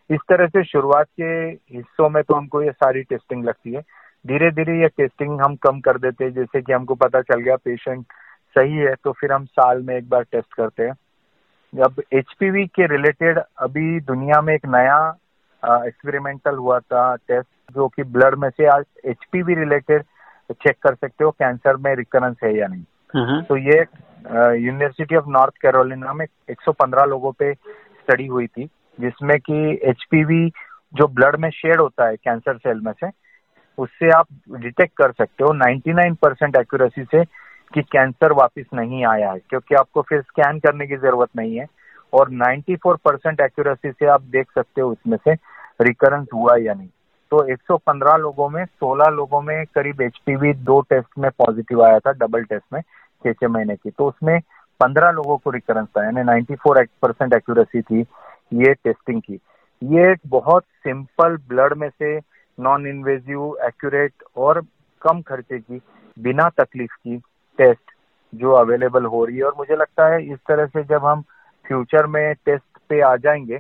इस 0.10 0.20
तरह 0.30 0.48
से 0.48 0.64
शुरुआत 0.64 1.08
के 1.22 1.32
हिस्सों 1.76 2.10
में 2.10 2.22
तो 2.24 2.36
हमको 2.36 2.62
ये 2.62 2.72
सारी 2.72 3.02
टेस्टिंग 3.04 3.44
लगती 3.46 3.74
है। 3.74 3.82
धीरे 4.26 4.50
धीरे 4.52 4.80
ये 4.82 4.88
टेस्टिंग 4.88 5.42
हम 5.42 5.56
कम 5.64 5.80
कर 5.80 5.98
देते 5.98 6.24
हैं 6.26 6.34
जैसे 6.34 6.62
कि 6.62 6.74
हमको 6.74 6.96
पता 6.96 7.22
चल 7.22 7.42
गया 7.42 7.56
पेशेंट 7.56 8.06
सही 8.56 8.78
है 8.78 8.94
तो 9.04 9.12
फिर 9.12 9.32
हम 9.32 9.46
साल 9.46 9.82
में 9.82 9.96
एक 9.96 10.10
बार 10.10 10.24
टेस्ट 10.24 10.54
करते 10.54 10.84
हैं। 10.84 10.94
अब 11.74 12.02
एच 12.14 12.34
के 12.42 12.88
रिलेटेड 12.88 13.40
अभी 13.60 14.00
दुनिया 14.02 14.42
में 14.42 14.54
एक 14.54 14.66
नया 14.66 15.00
एक्सपेरिमेंटल 15.64 16.56
हुआ 16.56 16.80
था 16.80 17.16
टेस्ट 17.16 17.74
जो 17.76 17.88
कि 17.88 18.04
ब्लड 18.06 18.36
में 18.36 18.50
से 18.50 18.66
आज 18.66 18.84
एच 19.06 19.26
रिलेटेड 19.36 20.04
चेक 20.52 20.76
कर 20.84 20.96
सकते 20.96 21.24
हो 21.24 21.32
कैंसर 21.32 21.76
में 21.76 21.94
रिकरेंस 21.96 22.36
है 22.44 22.56
या 22.58 22.68
नहीं। 22.68 23.42
तो 23.44 23.58
ये 23.58 23.80
यूनिवर्सिटी 24.66 25.16
ऑफ़ 25.16 25.26
नॉर्थ 25.30 25.54
कैरोलिना 25.62 26.14
में 26.14 26.26
115 26.50 27.06
लोगों 27.06 27.32
पे 27.32 27.54
स्टडी 27.54 28.26
हुई 28.28 28.48
थी। 28.48 28.70
जिसमें 29.02 29.40
कि 29.40 29.80
एच 29.84 30.06
जो 30.96 31.08
ब्लड 31.08 31.36
में 31.36 31.50
शेड 31.50 31.80
होता 31.82 32.08
है 32.08 32.16
कैंसर 32.16 32.58
सेल 32.58 32.80
में 32.80 32.92
से, 32.92 33.08
उससे 33.78 34.10
आप 34.10 34.28
डिटेक्ट 34.52 34.94
कर 34.98 35.12
सकते 35.12 35.44
हो 35.44 35.54
99 35.54 36.16
परसेंट 36.16 36.56
एक्यूरेसी 36.56 37.04
से 37.04 37.24
कि 37.74 37.82
कैंसर 37.82 38.32
वापस 38.32 38.66
नहीं 38.74 39.06
आया 39.06 39.32
है, 39.32 39.40
क्योंकि 39.50 39.76
आपको 39.76 40.02
फिर 40.02 40.22
स्कैन 40.22 40.60
करने 40.60 40.88
की 40.88 40.96
ज़रूरत 40.96 41.30
नहीं 41.38 41.58
है। 41.58 41.66
और 42.14 42.30
94 42.30 42.96
परसेंट 42.96 43.42
एक्यूरेसी 43.42 43.92
से 43.92 44.06
आप 44.06 44.22
देख 44.22 44.48
सकते 44.56 44.82
हो 44.82 44.92
उसमें 44.92 45.18
से 45.18 45.34
रिकरेंस 45.82 46.28
हुआ 46.34 46.56
या 46.60 46.74
नहीं। 46.74 46.88
तो 47.32 47.46
115 47.46 48.18
लोगों 48.18 48.50
में 48.50 48.66
16 48.66 49.08
लोगों 49.08 49.42
में 49.42 49.66
करीब 49.66 50.02
एचपीवी 50.02 50.54
दो 50.54 50.82
टेस्ट 50.82 51.08
में 51.20 51.32
पॉजिटिव 51.32 51.84
आया 51.84 52.00
था 52.00 52.12
डबल 52.12 52.44
टेस्ट 52.44 52.66
में, 52.74 52.82
छह 52.82 53.32
छह 53.32 53.48
महीने 53.48 53.76
की। 53.76 53.90
तो 53.90 54.08
उसमें 54.08 54.40
15 54.80 55.12
लोगों 55.12 55.38
को 55.38 55.50
रिकरेंस 55.50 55.88
था, 55.88 56.04
यानी 56.04 56.24
94 56.24 56.88
परसेंट 57.02 57.34
एक्यूरेसी 57.34 57.82
थी। 57.82 58.04
ये 58.52 58.74
टेस्टिंग 58.74 59.22
की। 59.22 59.40
ये 59.82 60.12
एक 60.12 60.20
बहुत 60.28 60.64
सिंपल 60.84 61.36
ब्लड 61.50 61.74
में 61.78 61.90
से 61.90 62.18
नॉन 62.58 62.88
इन्वेजिव 62.88 63.58
एक्यूरेट 63.66 64.24
और 64.38 64.62
कम 65.02 65.22
खर्चे 65.22 65.60
की, 65.60 65.82
बिना 66.18 66.48
तकलीफ़ 66.60 66.94
की 66.94 67.18
टेस्ट 67.60 67.92
जो 68.34 68.52
अवेलेबल 68.52 69.06
हो 69.06 69.24
रही 69.26 69.38
है। 69.38 69.44
और 69.44 69.54
मुझे 69.58 69.76
लगता 69.76 70.08
है 70.14 70.24
इस 70.34 70.40
तरह 70.48 70.66
से 70.66 70.84
जब 70.84 71.06
हम 71.06 71.22
फ्यूचर 71.66 72.06
में 72.08 72.34
टेस्ट 72.46 72.78
पे 72.90 73.02
आ 73.02 73.16
जाएँगे 73.16 73.60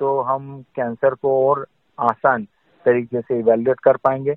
तो 0.00 0.20
हम 0.20 0.60
कैंसर 0.76 1.14
को 1.14 1.34
और 1.48 1.66
आसान 1.98 2.44
तरीके 2.86 3.20
से 3.20 3.38
इवेल्युएट 3.38 3.80
कर 3.80 3.96
पाएँगे 3.96 4.34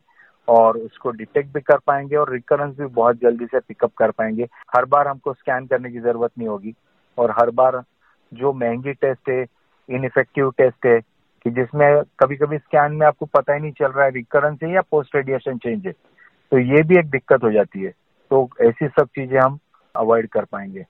और 0.47 0.77
उसको 0.77 1.11
डिटेक्ट 1.11 1.53
भी 1.53 1.59
कर 1.61 1.77
पाएँगे 1.87 2.15
और 2.15 2.31
रिकरेंस 2.31 2.75
भी 2.77 2.85
बहुत 2.85 3.19
जल्दी 3.21 3.45
से 3.45 3.59
पिकअप 3.59 3.91
कर 3.97 4.11
पाएँगे। 4.11 4.47
हर 4.75 4.85
बार 4.85 5.07
हमको 5.07 5.33
स्कैन 5.33 5.65
करने 5.65 5.91
की 5.91 5.99
ज़रूरत 5.99 6.31
नहीं 6.37 6.47
होगी 6.47 6.73
और 7.17 7.31
हर 7.31 7.49
बार 7.51 7.81
जो 8.31 8.53
महँगी 8.53 8.93
टेस्ट 8.93 9.29
है 9.29 9.43
इनफेक्टिव 9.89 10.49
टेस्ट 10.57 10.85
है 10.85 10.99
कि 11.45 11.51
जिसमें 11.51 12.01
कभी 12.19 12.35
कभी 12.35 12.57
स्कैन 12.57 12.91
में 12.91 13.05
आपको 13.07 13.25
पता 13.33 13.53
ही 13.53 13.59
नहीं 13.61 13.71
चल 13.71 13.91
रहा 13.91 14.05
है 14.05 14.11
रिकरेंस 14.11 14.57
है 14.63 14.73
या 14.73 14.81
पोस्ट 14.91 15.15
रेडिएशन 15.15 15.57
चेंज 15.57 15.85
है। 15.85 15.91
तो 15.91 16.59
ये 16.59 16.83
भी 16.83 16.97
एक 16.99 17.09
दिक्कत 17.09 17.43
हो 17.43 17.51
जाती 17.51 17.83
है। 17.83 17.89
तो 18.31 18.47
ऐसी 18.61 18.87
सब 18.89 19.07
चीज़ें 19.07 19.39
हम 19.39 19.57
अवॉइड 19.95 20.27
कर 20.29 20.45
पाएँगे। 20.45 20.85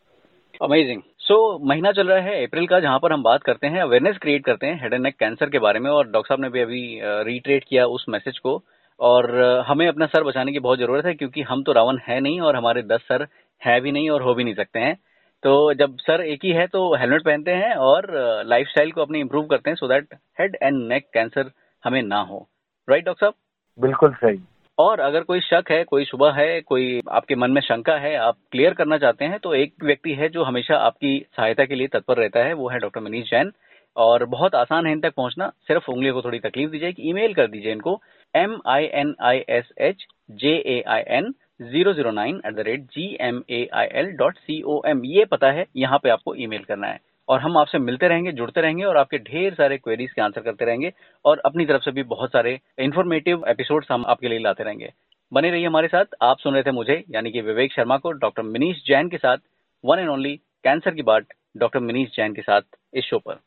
अमेजिंग 0.61 1.01
सो 1.19 1.35
so, 1.35 1.67
महीना 1.69 1.91
चल 1.91 2.07
रहा 2.07 2.19
है 2.19 2.45
अप्रैल 2.45 2.65
का 2.67 2.79
जहाँ 2.79 2.99
पर 2.99 3.13
हम 3.13 3.23
बात 3.23 3.43
करते 3.43 3.67
हैं 3.67 3.81
अवेयरनेस 3.81 4.17
क्रिएट 4.17 4.43
करते 4.45 4.67
हैं 4.67 4.81
हेड 4.81 4.93
एंड 4.93 5.03
नेक 5.03 5.15
कैंसर 5.19 5.49
के 5.49 5.59
बारे 5.59 5.79
में 5.79 5.89
और 5.91 6.07
डॉक्टर 6.07 6.27
साहब 6.27 6.41
ने 6.41 6.49
भी 6.49 6.61
अभी 6.61 6.99
रिट्रेट 7.31 7.63
किया 7.63 7.85
उस 7.87 8.05
मैसेज 8.09 8.37
को। 8.39 8.61
और 8.99 9.39
हमें 9.67 9.87
अपना 9.87 10.05
सर 10.05 10.23
बचाने 10.23 10.51
की 10.51 10.59
बहुत 10.59 10.79
ज़रूरत 10.79 11.05
है 11.05 11.13
क्योंकि 11.13 11.41
हम 11.41 11.63
तो 11.63 11.71
रावण 11.71 11.97
है 12.07 12.19
नहीं 12.19 12.41
और 12.41 12.55
हमारे 12.55 12.81
दस 12.83 13.01
सर 13.01 13.25
है 13.61 13.79
भी 13.81 13.91
नहीं 13.91 14.09
और 14.09 14.21
हो 14.21 14.33
भी 14.33 14.43
नहीं 14.43 14.53
सकते 14.53 14.79
हैं। 14.79 14.95
तो 15.43 15.73
जब 15.73 15.97
सर 15.99 16.21
एक 16.23 16.45
ही 16.45 16.51
है 16.51 16.65
तो 16.67 16.81
हेलमेट 16.95 17.23
पहनते 17.23 17.51
हैं 17.51 17.73
और 17.87 18.07
लाइफस्टाइल 18.47 18.91
को 18.91 19.01
अपनी 19.01 19.19
इम्प्रूव 19.19 19.45
करते 19.45 19.69
हैं 19.69 19.75
so 19.75 19.87
that 19.87 20.13
head 20.39 20.57
and 20.63 20.81
neck 20.89 21.07
cancer 21.13 21.51
हमें 21.83 22.01
ना 22.03 22.19
हो। 22.21 22.47
राइट 22.87 23.05
डॉक्टर 23.05 23.25
साहब? 23.25 23.33
बिल्कुल 23.79 24.13
सही। 24.13 24.39
और 24.77 24.99
अगर 24.99 25.23
कोई 25.23 25.39
शक 25.39 25.71
है 25.71 25.83
कोई 25.83 26.05
सुबह 26.05 26.31
है 26.33 26.61
कोई 26.61 27.01
आपके 27.11 27.35
मन 27.35 27.51
में 27.51 27.61
शंका 27.61 27.97
है 27.97 28.15
आप 28.17 28.37
क्लियर 28.51 28.73
करना 28.73 28.97
चाहते 28.97 29.25
हैं 29.25 29.39
तो 29.39 29.53
एक 29.53 29.73
व्यक्ति 29.83 30.13
है 30.13 30.29
जो 30.29 30.43
हमेशा 30.43 30.77
आपकी 30.77 31.17
सहायता 31.35 31.65
के 31.65 31.75
लिए 31.75 31.87
तत्पर 31.87 32.17
रहता 32.17 32.43
है 32.43 32.53
वो 32.53 32.69
है 32.69 32.79
डॉक्टर 32.79 33.01
मनीष 33.01 33.29
जैन। 33.29 33.51
और 33.95 34.25
बहुत 34.25 34.55
आसान 34.55 34.85
है 34.85 34.91
इन 34.91 34.99
तक 35.01 35.13
पहुँचना 35.17 35.51
सिर्फ़ 35.67 35.91
उंगलियों 35.91 36.13
को 36.13 36.21
थोड़ी 36.21 36.39
तकलीफ़ 36.39 36.71
दीजिए 36.71 36.91
कि 36.93 37.09
ईमेल 37.09 37.33
कर 37.33 37.47
दीजिए 37.47 37.71
इनको 37.71 37.99
M 38.33 38.59
I 38.67 38.85
N 38.93 39.13
I 39.21 39.43
S 39.49 39.69
H 39.81 40.05
J 40.39 40.55
A 40.67 40.81
I 40.87 41.01
N 41.17 41.33
zero 41.63 41.93
zero 41.93 42.11
nine 42.11 42.41
at 42.45 42.55
the 42.55 42.59
rate 42.59 42.81
G 42.87 43.05
M 43.21 43.41
A 43.49 43.67
I 43.73 43.87
L 43.93 44.11
dot 44.17 44.37
C 44.37 44.61
O 44.61 44.81
M 44.87 45.03
ये 45.05 45.25
पता 45.25 45.51
है, 45.51 45.65
यहाँ 45.75 45.99
पे 46.03 46.09
आपको 46.09 46.35
ईमेल 46.35 46.63
करना 46.63 46.87
है। 46.87 46.99
और 47.27 47.39
हम 47.39 47.57
आपसे 47.57 47.79
मिलते 47.79 48.07
रहेंगे, 48.07 48.31
जुड़ते 48.31 48.61
रहेंगे 48.61 48.83
और 48.83 48.97
आपके 48.97 49.17
ढेर 49.19 49.53
सारे 49.53 49.77
क्वेरीज 49.77 50.11
के 50.11 50.21
आंसर 50.21 50.41
करते 50.41 50.65
रहेंगे। 50.65 50.91
और 51.25 51.41
अपनी 51.45 51.65
तरफ़ 51.65 51.81
से 51.81 51.91
भी 51.91 52.03
बहुत 52.05 52.31
सारे 52.31 52.59
इन्फॉर्मेटिव 52.79 53.43
एपिसोड्स 53.47 53.91
हम 53.91 54.05
आपके 54.05 54.29
लिए 54.29 54.39
लाते 54.39 54.63
रहेंगे। 54.63 54.91
बने 55.31 55.49
रहिए 55.51 55.65
हमारे 55.67 55.87
साथ। 55.87 56.15
आप 56.21 56.39
सुन 56.39 56.53
रहे 56.53 56.63
थे 56.63 56.71
मुझे, 56.71 57.03
यानी 57.11 57.31
कि 57.31 57.41
विवेक 57.41 57.73
शर्मा 57.73 57.97
को, 57.97 58.11
डॉक्टर 58.11 58.43
मिनीश 58.43 58.83
जैन 58.87 59.09
के 59.09 59.17
साथ। 59.17 59.37
वन 59.83 59.99
एंड 59.99 60.09
ओनली 60.09 60.35
कैंसर 60.63 60.93
की 60.93 61.01
बात 61.03 61.27
डॉक्टर 61.57 61.79
मिनीश 61.79 62.09
जैन 62.15 62.33
के 62.33 62.41
साथ 62.41 62.61
इस 62.93 63.03
शो 63.03 63.19
पर। 63.19 63.39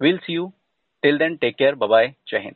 Will 0.00 0.18
see 0.18 0.32
you 0.32 0.52
till 1.02 1.18
then 1.18 1.36
take 1.36 1.56
care 1.56 1.74
bye 1.76 2.12
Jai 2.28 2.38
Hind 2.38 2.54